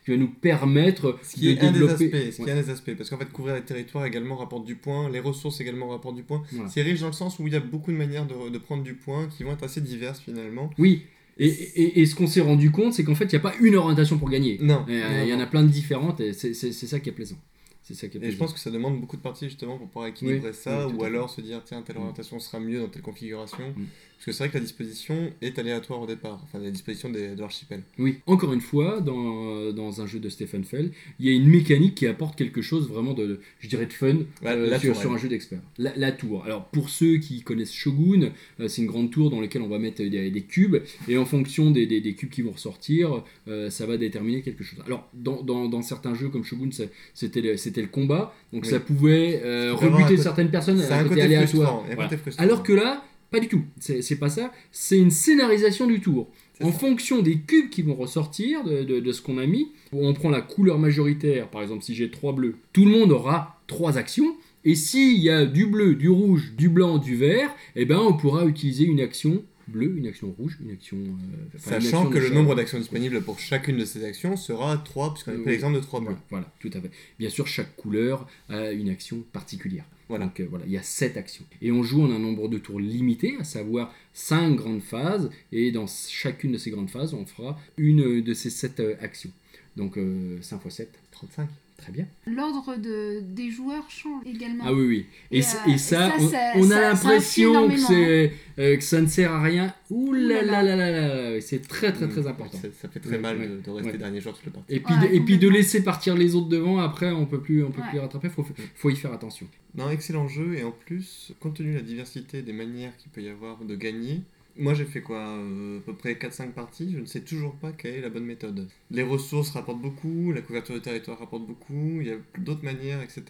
qui 0.05 0.11
va 0.11 0.17
nous 0.17 0.27
permettre 0.29 1.17
Ce 1.23 1.35
qui 1.35 1.45
de 1.45 1.51
est 1.51 1.59
un 1.61 1.71
des 1.71 1.79
développer. 1.79 2.05
aspects, 2.05 2.31
ce 2.31 2.35
qui 2.37 2.41
Ouais. 2.43 2.49
est 2.49 2.53
un 2.53 2.61
des 2.61 2.69
aspects, 2.69 2.95
parce 2.97 3.09
qu'en 3.09 3.17
fait 3.17 3.31
couvrir 3.31 3.55
les 3.55 3.61
territoires 3.61 4.05
également 4.05 4.35
rapporte 4.35 4.65
du 4.65 4.75
point, 4.75 5.09
les 5.09 5.19
ressources 5.19 5.61
également 5.61 5.89
rapportent 5.89 6.15
du 6.15 6.23
point. 6.23 6.43
Voilà. 6.51 6.69
C'est 6.69 6.81
riche 6.81 6.99
dans 7.01 7.07
le 7.07 7.13
sens 7.13 7.39
où 7.39 7.47
il 7.47 7.53
y 7.53 7.55
a 7.55 7.59
beaucoup 7.59 7.91
de 7.91 7.97
manières 7.97 8.25
de, 8.25 8.49
de 8.49 8.57
prendre 8.57 8.83
du 8.83 8.93
point 8.93 9.27
qui 9.35 9.43
vont 9.43 9.53
être 9.53 9.63
assez 9.63 9.81
diverses 9.81 10.19
finalement. 10.19 10.69
Oui. 10.77 11.03
Et, 11.37 11.47
et, 11.47 12.01
et 12.01 12.05
ce 12.05 12.15
qu'on 12.15 12.27
s'est 12.27 12.41
rendu 12.41 12.69
compte, 12.71 12.93
c'est 12.93 13.03
qu'en 13.03 13.15
fait, 13.15 13.25
il 13.25 13.29
n'y 13.35 13.37
a 13.37 13.39
pas 13.39 13.53
une 13.61 13.75
orientation 13.75 14.17
pour 14.17 14.29
gagner. 14.29 14.57
Non. 14.61 14.85
Euh, 14.87 15.21
Il 15.23 15.29
y 15.29 15.33
en 15.33 15.39
a 15.39 15.47
plein 15.47 15.63
de 15.63 15.69
différentes 15.69 16.19
et 16.19 16.33
c'est 16.33 16.53
ça 16.53 16.99
qui 16.99 17.09
est 17.09 17.13
plaisant. 17.13 17.37
C'est 17.81 17.95
ça 17.95 18.07
qui 18.07 18.17
est 18.17 18.23
Et 18.23 18.31
je 18.31 18.37
pense 18.37 18.53
que 18.53 18.59
ça 18.59 18.71
demande 18.71 18.99
beaucoup 19.01 19.17
de 19.17 19.21
parties 19.21 19.45
justement 19.45 19.77
pour 19.77 19.87
pouvoir 19.87 20.07
équilibrer 20.07 20.49
Oui, 20.49 20.53
ça, 20.53 20.87
oui, 20.87 20.93
ou 20.97 21.03
alors 21.03 21.29
se 21.29 21.41
dire 21.41 21.61
tiens 21.65 21.81
telle 21.81 21.97
Mm. 21.97 22.01
orientation 22.01 22.39
sera 22.39 22.59
mieux 22.61 22.79
dans 22.79 22.87
telle 22.87 23.01
configuration. 23.01 23.69
Mm. 23.75 23.83
Parce 24.25 24.37
que 24.37 24.37
c'est 24.37 24.43
vrai 24.45 24.49
que 24.53 24.57
la 24.57 24.63
disposition 24.63 25.31
est 25.41 25.59
aléatoire 25.59 25.99
au 25.99 26.07
départ, 26.07 26.39
enfin 26.45 26.57
la 26.63 26.71
disposition 26.71 27.09
des- 27.09 27.35
de 27.35 27.41
l'archipel. 27.41 27.81
Oui, 27.99 28.19
encore 28.25 28.53
une 28.53 28.61
fois, 28.61 29.01
dans, 29.01 29.73
dans 29.73 29.99
un 30.01 30.07
jeu 30.07 30.19
de 30.19 30.29
Stephen 30.29 30.63
Fell, 30.63 30.91
il 31.19 31.25
y 31.25 31.29
a 31.29 31.33
une 31.33 31.47
mécanique 31.49 31.95
qui 31.95 32.07
apporte 32.07 32.37
quelque 32.37 32.61
chose 32.61 32.87
vraiment 32.87 33.13
de, 33.13 33.41
je 33.59 33.67
dirais, 33.67 33.85
de 33.85 33.91
fun 33.91 34.19
La- 34.41 34.51
euh, 34.51 34.69
la 34.69 34.79
sur, 34.79 34.93
tour, 34.93 35.01
sur 35.01 35.11
un 35.11 35.17
jeu 35.17 35.27
d'expert. 35.27 35.59
La, 35.77 35.91
la 35.97 36.13
tour. 36.13 36.45
Alors, 36.45 36.67
pour 36.69 36.87
ceux 36.89 37.17
qui 37.17 37.41
connaissent 37.41 37.73
Shogun, 37.73 38.29
euh, 38.61 38.69
c'est 38.69 38.81
une 38.81 38.87
grande 38.87 39.11
tour 39.11 39.29
dans 39.29 39.41
laquelle 39.41 39.61
on 39.61 39.67
va 39.67 39.77
mettre 39.77 39.97
des, 40.01 40.31
des 40.31 40.41
cubes, 40.43 40.77
et 41.09 41.17
en 41.17 41.25
fonction 41.25 41.71
des, 41.71 41.85
des- 41.85 41.99
des 41.99 42.13
cubes 42.15 42.29
qui 42.29 42.43
vont 42.43 42.51
ressortir, 42.51 43.23
euh, 43.49 43.69
ça 43.69 43.85
va 43.85 43.97
déterminer 43.97 44.41
quelque 44.41 44.63
chose. 44.63 44.79
Alors, 44.85 45.09
dans, 45.13 45.41
dans- 45.43 45.67
dans 45.67 45.81
certains 45.81 46.13
jeux 46.15 46.29
comme 46.29 46.45
Shogun, 46.45 46.69
c'était 47.13 47.41
le, 47.41 47.57
c'était 47.57 47.81
le 47.81 47.87
combat, 47.89 48.33
donc 48.53 48.63
Oui. 48.63 48.69
ça 48.69 48.79
pouvait 48.79 49.41
rebuter 49.73 50.15
certaines 50.15 50.49
personnes, 50.49 50.79
C'est 50.79 50.93
un 50.93 51.03
côté 51.03 51.23
aléatoire. 51.23 51.83
Voilà. 51.93 52.09
Alors 52.37 52.63
que 52.63 52.71
là, 52.71 53.03
pas 53.33 53.39
du 53.41 53.49
tout. 53.49 53.63
C'est 53.79 54.15
pas 54.19 54.29
ça. 54.29 54.53
C'est 54.71 54.97
une 54.97 55.11
scénarisation 55.11 55.87
du 55.87 55.99
tour. 55.99 56.29
En 56.61 56.71
ça. 56.71 56.77
fonction 56.77 57.21
des 57.21 57.39
cubes 57.39 57.69
qui 57.69 57.81
vont 57.81 57.95
ressortir 57.95 58.63
de, 58.63 58.83
de- 58.83 58.99
de 59.01 59.11
ce 59.11 59.21
qu'on 59.21 59.37
a 59.39 59.45
mis, 59.45 59.71
on 59.91 60.13
prend 60.13 60.29
la 60.29 60.39
couleur 60.41 60.77
majoritaire, 60.79 61.49
par 61.49 61.61
exemple 61.63 61.83
si 61.83 61.95
j'ai 61.95 62.09
trois 62.11 62.31
bleus, 62.31 62.55
tout 62.73 62.85
le 62.85 62.91
monde 62.91 63.11
aura 63.11 63.59
trois 63.67 63.97
actions. 63.97 64.35
Et 64.65 64.75
s'il 64.75 65.17
y 65.17 65.29
a 65.29 65.45
du 65.45 65.65
bleu, 65.65 65.95
du 65.95 66.07
rouge, 66.09 66.53
du 66.57 66.69
blanc, 66.69 66.97
du 66.99 67.15
vert, 67.17 67.49
eh 67.75 67.83
ben 67.85 67.97
on 67.99 68.13
pourra 68.13 68.45
utiliser 68.45 68.85
une 68.85 69.01
action 69.01 69.43
bleue, 69.67 69.97
une 69.97 70.07
action 70.07 70.31
rouge, 70.37 70.57
une 70.63 70.71
action. 70.71 70.97
euh, 70.97 71.45
enfin, 71.55 71.75
une 71.75 71.81
Sachant 71.81 71.97
action 71.99 72.09
que 72.09 72.19
le 72.19 72.29
nombre 72.29 72.55
d'actions 72.55 72.77
disponibles 72.79 73.21
pour 73.21 73.39
chacune 73.39 73.77
de 73.77 73.85
ces 73.85 74.03
actions 74.03 74.35
sera 74.37 74.77
3, 74.77 75.13
puisqu'on 75.13 75.31
a 75.31 75.35
Euh, 75.35 75.41
pris 75.41 75.51
l'exemple 75.51 75.75
de 75.75 75.81
3 75.81 75.99
bleus. 76.01 76.09
Voilà, 76.09 76.21
voilà, 76.29 76.53
tout 76.59 76.71
à 76.77 76.81
fait. 76.81 76.91
Bien 77.19 77.29
sûr, 77.29 77.47
chaque 77.47 77.75
couleur 77.75 78.27
a 78.49 78.71
une 78.71 78.89
action 78.89 79.23
particulière. 79.31 79.85
Voilà. 80.09 80.25
Donc 80.25 80.39
euh, 80.39 80.47
voilà, 80.49 80.65
il 80.65 80.71
y 80.71 80.77
a 80.77 80.83
7 80.83 81.17
actions. 81.17 81.45
Et 81.61 81.71
on 81.71 81.81
joue 81.83 82.03
en 82.03 82.11
un 82.11 82.19
nombre 82.19 82.47
de 82.49 82.57
tours 82.57 82.79
limité, 82.79 83.35
à 83.39 83.43
savoir 83.43 83.93
5 84.13 84.55
grandes 84.55 84.81
phases, 84.83 85.29
et 85.51 85.71
dans 85.71 85.87
chacune 85.87 86.51
de 86.51 86.57
ces 86.57 86.71
grandes 86.71 86.89
phases, 86.89 87.13
on 87.13 87.25
fera 87.25 87.59
une 87.77 88.21
de 88.21 88.33
ces 88.33 88.49
7 88.49 88.81
actions. 89.01 89.31
Donc 89.75 89.97
euh, 89.97 90.37
5 90.41 90.61
x 90.65 90.75
7, 90.75 90.99
35. 91.11 91.47
Très 91.77 91.91
bien. 91.91 92.05
L'ordre 92.27 92.75
de, 92.77 93.19
des 93.21 93.49
joueurs 93.49 93.89
change 93.89 94.23
également. 94.25 94.63
Ah 94.67 94.73
oui, 94.73 94.85
oui. 94.87 95.05
Et, 95.31 95.37
Et, 95.37 95.39
euh, 95.39 95.43
ça, 95.43 95.59
et 95.67 95.77
ça, 95.77 96.13
on, 96.19 96.27
ça- 96.29 96.37
on 96.55 96.63
ça- 96.63 96.77
a 96.77 96.81
l'impression 96.93 97.69
que, 97.69 97.77
c'est, 97.77 98.31
euh, 98.59 98.77
que 98.77 98.83
ça 98.83 99.01
ne 99.01 99.07
sert 99.07 99.31
à 99.31 99.41
rien. 99.41 99.73
Ouh 99.89 100.09
Ouh 100.09 100.13
là 100.13 100.41
là 100.43 100.63
là 100.63 100.75
là 100.75 100.91
là 100.91 101.31
là, 101.33 101.41
c'est 101.41 101.67
très 101.67 101.91
très 101.91 102.07
très 102.07 102.25
important. 102.27 102.57
Ça, 102.57 102.67
ça 102.81 102.87
fait 102.89 102.99
très 102.99 103.11
Ouais, 103.15 103.19
mal 103.19 103.37
ouais, 103.37 103.47
de, 103.47 103.69
rester 103.71 103.91
ouais. 103.91 103.97
dernier 103.97 104.21
joueur 104.21 104.35
toute 104.35 104.45
la 104.45 104.51
partie. 104.51 104.73
Et 104.73 104.79
puis, 104.79 104.93
Ouais, 104.93 105.09
de, 105.09 105.13
et 105.15 105.19
puis 105.21 105.37
de 105.37 105.49
laisser 105.49 105.83
partir 105.83 106.15
les 106.15 106.35
autres 106.35 106.49
devant, 106.49 106.77
après 106.79 107.11
on 107.11 107.25
peut 107.25 107.39
plus, 107.41 107.63
on 107.63 107.71
peut 107.71 107.81
Ouais. 107.81 107.89
plus 107.89 107.99
rattraper, 107.99 108.29
faut, 108.29 108.45
faut 108.75 108.89
y 108.89 108.95
faire 108.95 109.11
attention. 109.13 109.47
Non, 109.75 109.89
excellent 109.89 110.27
jeu, 110.27 110.55
et 110.55 110.63
en 110.63 110.71
plus, 110.71 111.33
compte 111.39 111.55
tenu 111.55 111.71
de 111.73 111.77
la 111.77 111.83
diversité 111.83 112.41
des 112.43 112.53
manières 112.53 112.95
qu'il 112.97 113.11
peut 113.11 113.21
y 113.21 113.29
avoir 113.29 113.57
de 113.65 113.75
gagner, 113.75 114.21
moi 114.57 114.73
j'ai 114.73 114.85
fait 114.85 115.01
quoi 115.01 115.19
euh, 115.19 115.79
À 115.79 115.81
peu 115.81 115.93
près 115.95 116.13
4-5 116.13 116.51
parties, 116.51 116.91
je 116.93 116.99
ne 116.99 117.05
sais 117.05 117.21
toujours 117.21 117.55
pas 117.55 117.71
quelle 117.71 117.95
est 117.95 118.01
la 118.01 118.09
bonne 118.09 118.25
méthode. 118.25 118.67
Les 118.91 119.03
ressources 119.03 119.49
rapportent 119.51 119.81
beaucoup, 119.81 120.31
la 120.31 120.41
couverture 120.41 120.75
de 120.75 120.79
territoire 120.79 121.17
rapporte 121.19 121.45
beaucoup, 121.47 121.99
il 122.01 122.07
y 122.07 122.11
a 122.11 122.17
d'autres 122.39 122.63
manières, 122.63 123.01
etc. 123.01 123.23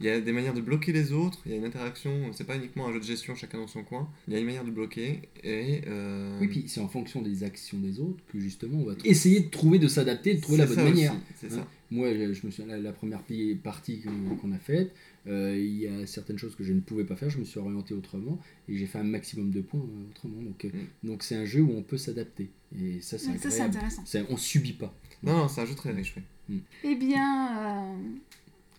Il 0.00 0.06
y 0.06 0.10
a 0.10 0.20
des 0.20 0.32
manières 0.32 0.54
de 0.54 0.60
bloquer 0.60 0.92
les 0.92 1.12
autres, 1.12 1.38
il 1.46 1.52
y 1.52 1.54
a 1.54 1.58
une 1.58 1.64
interaction, 1.64 2.32
c'est 2.32 2.46
pas 2.46 2.56
uniquement 2.56 2.86
un 2.88 2.92
jeu 2.92 3.00
de 3.00 3.04
gestion 3.04 3.34
chacun 3.34 3.58
dans 3.58 3.66
son 3.66 3.82
coin, 3.82 4.08
il 4.26 4.34
y 4.34 4.36
a 4.36 4.40
une 4.40 4.46
manière 4.46 4.64
de 4.64 4.70
bloquer, 4.70 5.20
et... 5.44 5.82
euh, 5.86 6.38
Oui, 6.40 6.48
puis 6.48 6.64
c'est 6.66 6.80
en 6.80 6.88
fonction 6.88 7.20
des 7.22 7.44
actions 7.44 7.78
des 7.78 8.00
autres 8.00 8.22
que 8.32 8.38
justement 8.40 8.78
on 8.80 8.84
va 8.86 8.94
essayer 9.04 9.40
de 9.40 9.48
trouver, 9.50 9.78
de 9.78 9.88
s'adapter, 9.88 10.34
de 10.34 10.40
trouver 10.40 10.58
la 10.58 10.66
bonne 10.66 10.84
manière. 10.84 11.12
aussi, 11.12 11.22
C'est 11.36 11.46
Hein? 11.52 11.56
Ça. 11.56 11.68
Moi, 11.90 12.12
je 12.12 12.34
je 12.34 12.46
me 12.46 12.50
souviens, 12.50 12.66
la, 12.76 12.82
la 12.82 12.92
première 12.92 13.22
partie 13.62 14.02
qu'on 14.42 14.52
a 14.52 14.58
faite, 14.58 14.92
il 15.28 15.78
y 15.78 15.86
a 15.86 16.06
certaines 16.06 16.38
choses 16.38 16.54
que 16.56 16.64
je 16.64 16.72
ne 16.72 16.80
pouvais 16.80 17.04
pas 17.04 17.16
faire, 17.16 17.28
je 17.30 17.38
me 17.38 17.44
suis 17.44 17.58
orienté 17.58 17.94
autrement 17.94 18.38
et 18.68 18.76
j'ai 18.76 18.86
fait 18.86 18.98
un 18.98 19.04
maximum 19.04 19.50
de 19.50 19.60
points 19.60 19.80
euh, 19.80 20.10
autrement. 20.10 20.42
Donc, 20.42 20.64
euh, 20.64 20.68
Mm. 20.72 21.08
donc 21.08 21.22
c'est 21.22 21.36
un 21.36 21.44
jeu 21.44 21.60
où 21.62 21.72
on 21.72 21.82
peut 21.82 21.98
s'adapter 21.98 22.50
et 22.78 23.00
ça, 23.00 23.18
c'est 23.18 23.30
Ouais, 23.30 23.38
ça, 23.50 23.64
intéressant. 23.64 24.02
C'est- 24.06 24.24
on 24.30 24.36
subit 24.36 24.72
pas. 24.74 24.94
Non, 25.22 25.36
non, 25.36 25.48
c'est 25.48 25.60
un 25.60 25.66
jeu 25.66 25.74
très 25.74 25.92
riche, 25.92 26.14
oui. 26.48 26.62
Eh 26.84 26.94
bien, 26.94 27.58
euh, 27.58 27.96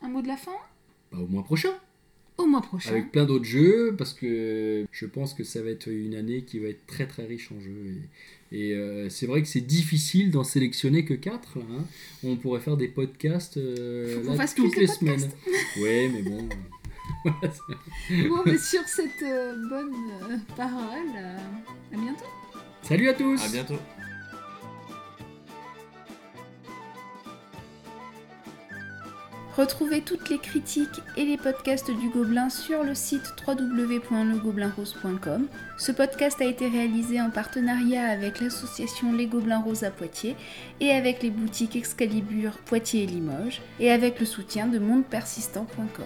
un 0.02 0.10
mot 0.10 0.22
de 0.22 0.28
la 0.28 0.38
fin? 0.38 0.52
Bah, 1.12 1.20
au 1.20 1.28
mois 1.28 1.44
prochain, 1.44 1.74
Au 2.39 2.47
mois 2.47 2.62
prochain. 2.62 2.91
avec 2.91 3.12
plein 3.12 3.25
d'autres 3.25 3.45
jeux, 3.45 3.93
parce 3.97 4.13
que 4.13 4.86
je 4.91 5.06
pense 5.06 5.34
que 5.34 5.43
ça 5.43 5.62
va 5.62 5.69
être 5.69 5.88
une 5.88 6.15
année 6.15 6.43
qui 6.43 6.60
va 6.60 6.69
être 6.69 6.86
très 6.88 7.06
très 7.06 7.25
riche 7.25 7.52
en 7.52 7.60
jeux. 7.60 7.97
Et, 8.52 8.69
et, 8.69 8.73
euh, 8.73 9.10
c'est 9.10 9.28
vrai 9.28 9.41
que 9.41 9.47
c'est 9.47 9.62
difficile 9.62 10.32
d'en 10.32 10.43
sélectionner 10.43 11.06
que 11.06 11.13
4. 11.13 11.58
On 12.23 12.36
pourrait 12.38 12.62
faire 12.62 12.78
des 12.78 12.88
podcasts 12.88 13.58
euh, 13.58 14.23
là, 14.23 14.36
fasse 14.36 14.56
toutes 14.56 14.78
les 14.78 14.88
semaines. 14.88 15.30
Ouais, 15.82 16.10
mais 16.12 16.23
bon. 16.23 16.49
Bon, 17.25 18.41
mais 18.45 18.58
sur 18.58 18.88
cette 18.88 19.21
euh, 19.23 19.56
bonne 19.69 19.93
euh, 20.23 20.38
parole, 20.56 21.10
euh, 21.17 21.38
à 21.93 21.97
bientôt. 21.97 22.25
Salut 22.82 23.10
à 23.10 23.13
tous 23.13 23.43
À 23.43 23.49
bientôt 23.49 23.80
Retrouvez 29.60 30.00
toutes 30.00 30.30
les 30.30 30.38
critiques 30.38 31.02
et 31.17 31.26
les 31.26 31.36
podcasts 31.36 31.91
du 31.91 32.08
Gobelin 32.08 32.50
sur 32.50 32.86
le 32.86 32.95
site 32.95 33.34
www.legoblinrose.com. 33.45 35.48
Ce 35.78 35.91
podcast 35.91 36.39
a 36.39 36.45
été 36.45 36.69
réalisé 36.69 37.19
en 37.19 37.30
partenariat 37.30 38.06
avec 38.06 38.39
l'association 38.39 39.12
Les 39.12 39.26
Gobelins 39.26 39.60
Roses 39.60 39.84
à 39.84 39.91
Poitiers 39.91 40.38
et 40.80 40.91
avec 40.91 41.22
les 41.22 41.30
boutiques 41.30 41.76
Excalibur 41.76 42.58
Poitiers 42.60 43.04
et 43.04 43.08
Limoges 43.08 43.62
et 43.82 43.91
avec 43.91 44.22
le 44.22 44.26
soutien 44.26 44.65
de 44.65 44.80
mondepersistant.com. 44.80 46.06